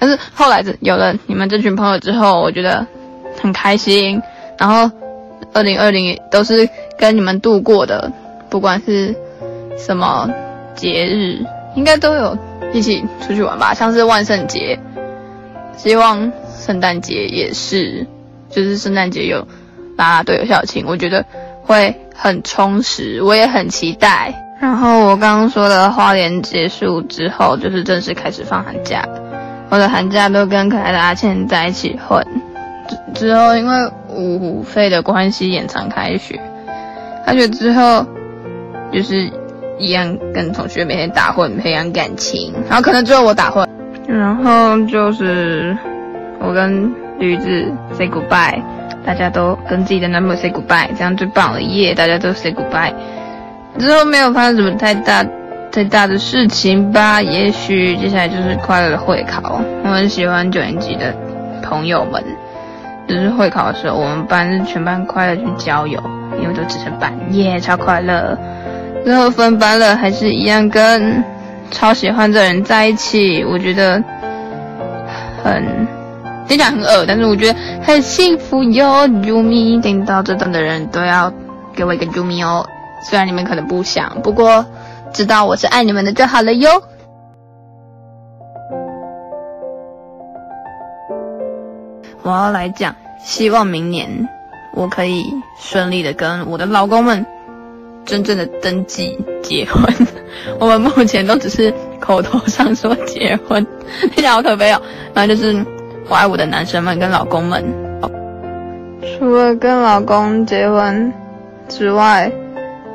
[0.00, 2.86] 但是后来有了你们这群朋友之后，我觉得
[3.40, 4.20] 很开心。
[4.58, 4.90] 然后
[5.52, 8.10] 二零二零都是跟你们度过的，
[8.48, 9.14] 不管是
[9.78, 10.28] 什么
[10.74, 11.44] 节日，
[11.76, 12.36] 应该都有
[12.72, 14.78] 一起出去玩吧，像是万圣节，
[15.76, 18.06] 希望圣诞节也是，
[18.48, 19.46] 就是圣诞节有
[19.96, 21.24] 啦啦队有校庆，我觉得
[21.62, 24.34] 会很充实，我也很期待。
[24.60, 29.02] 然后我刚刚说的花莲结束之后，就是正式开始放寒假。
[29.70, 32.26] 我的寒假都跟可爱的阿倩在一起混，
[33.14, 36.40] 之之后因为五费的关系延长开学，
[37.24, 38.04] 开学之后
[38.92, 39.30] 就是
[39.78, 43.68] 一样跟同学每天打混，培养感情，然后可能只有我打混，
[44.08, 45.76] 然后就是
[46.40, 48.60] 我跟驴子 say goodbye，
[49.06, 51.94] 大家都跟自己的男朋友 say goodbye，这样最棒了，耶！
[51.94, 52.92] 大家都 say goodbye。
[53.78, 55.24] 之后没有发生什么太大
[55.72, 59.60] 太大的事情吧，也许接下来就是快乐的会考。
[59.84, 61.14] 我很喜欢九年级的
[61.62, 62.22] 朋友们，
[63.08, 66.02] 就是会考的时候，我们班是全班快乐去郊游，
[66.42, 68.36] 因为都只剩班，耶，超快乐。
[69.04, 71.22] 最后分班了，还是一样跟
[71.70, 74.02] 超喜欢的人在一起，我觉得
[75.44, 75.86] 很
[76.48, 79.06] 听起来很恶，但是我觉得很幸福哟。
[79.06, 81.32] 啾咪，听到这段的人都要
[81.74, 82.66] 给我一个啾咪哦。
[83.08, 84.66] 虽然你们可能不想，不过
[85.12, 86.82] 知道我是爱你们的就好了哟。
[92.22, 94.28] 我要来讲，希望明年
[94.74, 95.24] 我可以
[95.58, 97.24] 顺利的跟我的老公们
[98.04, 99.82] 真正的登记结婚。
[100.60, 103.66] 我们目前都只是口头上说结婚，
[104.00, 104.80] 听起来好可悲哦。
[105.12, 105.66] 反正就是
[106.08, 107.64] 我爱我的男生们跟老公们。
[109.18, 111.12] 除了跟老公结婚
[111.68, 112.30] 之外，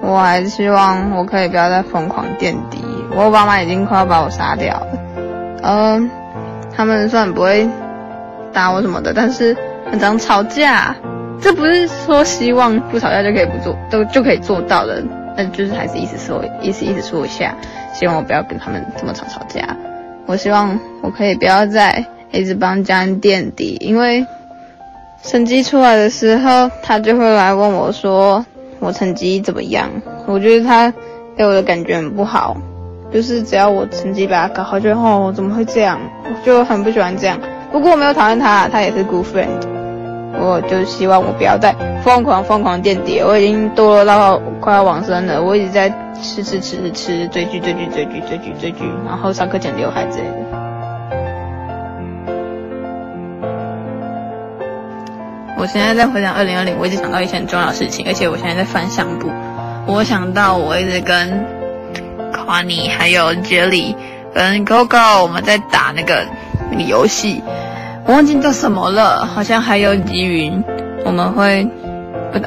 [0.05, 2.83] 我还希望我可以不要再疯狂垫底。
[3.15, 4.87] 我爸妈已经快要把我杀掉了。
[5.63, 6.09] 嗯，
[6.75, 7.67] 他们虽然不会
[8.53, 9.55] 打我什么的，但是
[9.89, 10.95] 很常吵架。
[11.41, 15.03] 这不是说希望不吵架就可以不做，都就可以做到的。
[15.37, 17.53] 那就是还是意思说，意思意思说一下，
[17.93, 19.75] 希望我不要跟他们这么常吵架。
[20.27, 24.25] 我希望我可以不要再一直帮家人垫底，因为
[25.21, 28.45] 成绩出来的时候，他就会来问我说
[28.85, 29.89] 我成绩怎么样。
[30.27, 30.93] 我觉得他
[31.35, 32.55] 给我的感觉很不好，
[33.11, 37.39] 就是只要我成绩把它搞好，就哦怎么会这样，我就很不喜欢这样。
[37.71, 39.75] 不过我没有讨厌他，他也是 good friend。
[40.37, 41.73] 我就希望我不要再
[42.03, 45.41] 疯狂疯狂垫底，我已经堕落到快要往生了。
[45.41, 45.89] 我一直在
[46.21, 50.44] 吃吃吃吃吃，追剧追剧追剧追剧追剧，然后上课剪刘海之类的。
[55.57, 59.31] 我现在在回想二零二零，我一直想到一些很重要的事情，而且我现在在翻相簿。
[59.87, 61.29] 我想到我一直跟
[62.33, 63.95] c o n n y 还有 Jelly
[64.33, 66.25] 跟 Gogo 我们在打那个
[66.71, 67.41] 那个游戏。
[68.05, 70.63] 我忘记叫什么了，好像还有吉云，
[71.05, 71.67] 我们会，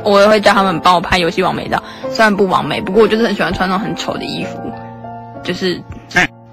[0.05, 4.73] 我也会叫他们帮我拍游戏完美照，虽然不完美，不过我就是很喜欢穿那种很丑的衣服，
[5.43, 5.83] 就是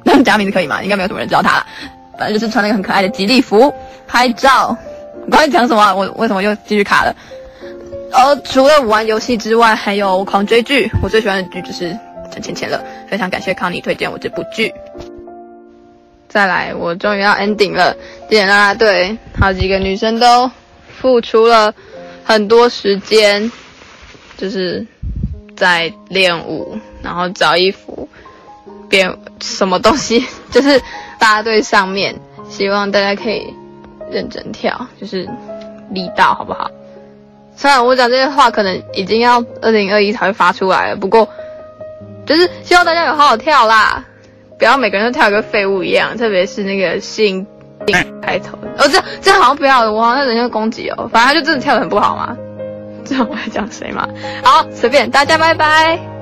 [0.04, 0.82] 那假名字可以吗？
[0.82, 1.66] 应该没有什么人知道他了，
[2.18, 3.74] 反正就是穿那个很可爱的吉利服
[4.08, 4.78] 拍照。
[5.26, 5.94] 我刚才讲什么？
[5.94, 7.16] 我为什么又继续卡了？
[8.12, 10.90] 呃，除了玩游戏之外，还有狂追剧。
[11.02, 11.90] 我最喜欢的剧就是
[12.32, 14.74] 《陈芊芊》了，非常感谢康妮推荐我这部剧。
[16.30, 17.96] 再来，我终于要 ending 了。
[18.30, 20.50] 点啦啦队，好几个女生都
[21.02, 21.74] 付出了
[22.24, 23.52] 很多时间，
[24.38, 24.86] 就是
[25.58, 28.08] 在练舞，然后找衣服，
[28.90, 30.78] 编什么东西， 就是
[31.20, 32.16] 啦啦队上面，
[32.50, 33.54] 希望大家可以
[34.12, 35.28] 认真跳，就是
[35.92, 36.70] 力道好不好？
[37.56, 41.30] 虽然我讲这些话可能已经要二零二一才会发出来了，不过
[42.26, 44.04] 就是希望大家有好好跳啦。
[44.58, 47.46] 不要每个人都跳一个废物一样，特别是那个姓
[48.22, 48.58] 开头。
[48.78, 51.10] 哦，这这好像不要，我好像人家攻击哦。
[51.12, 52.38] 反正他就真的跳的很不好嘛。
[53.04, 54.08] 知道我在讲谁吗？
[54.44, 56.15] 好，随便，大家拜拜。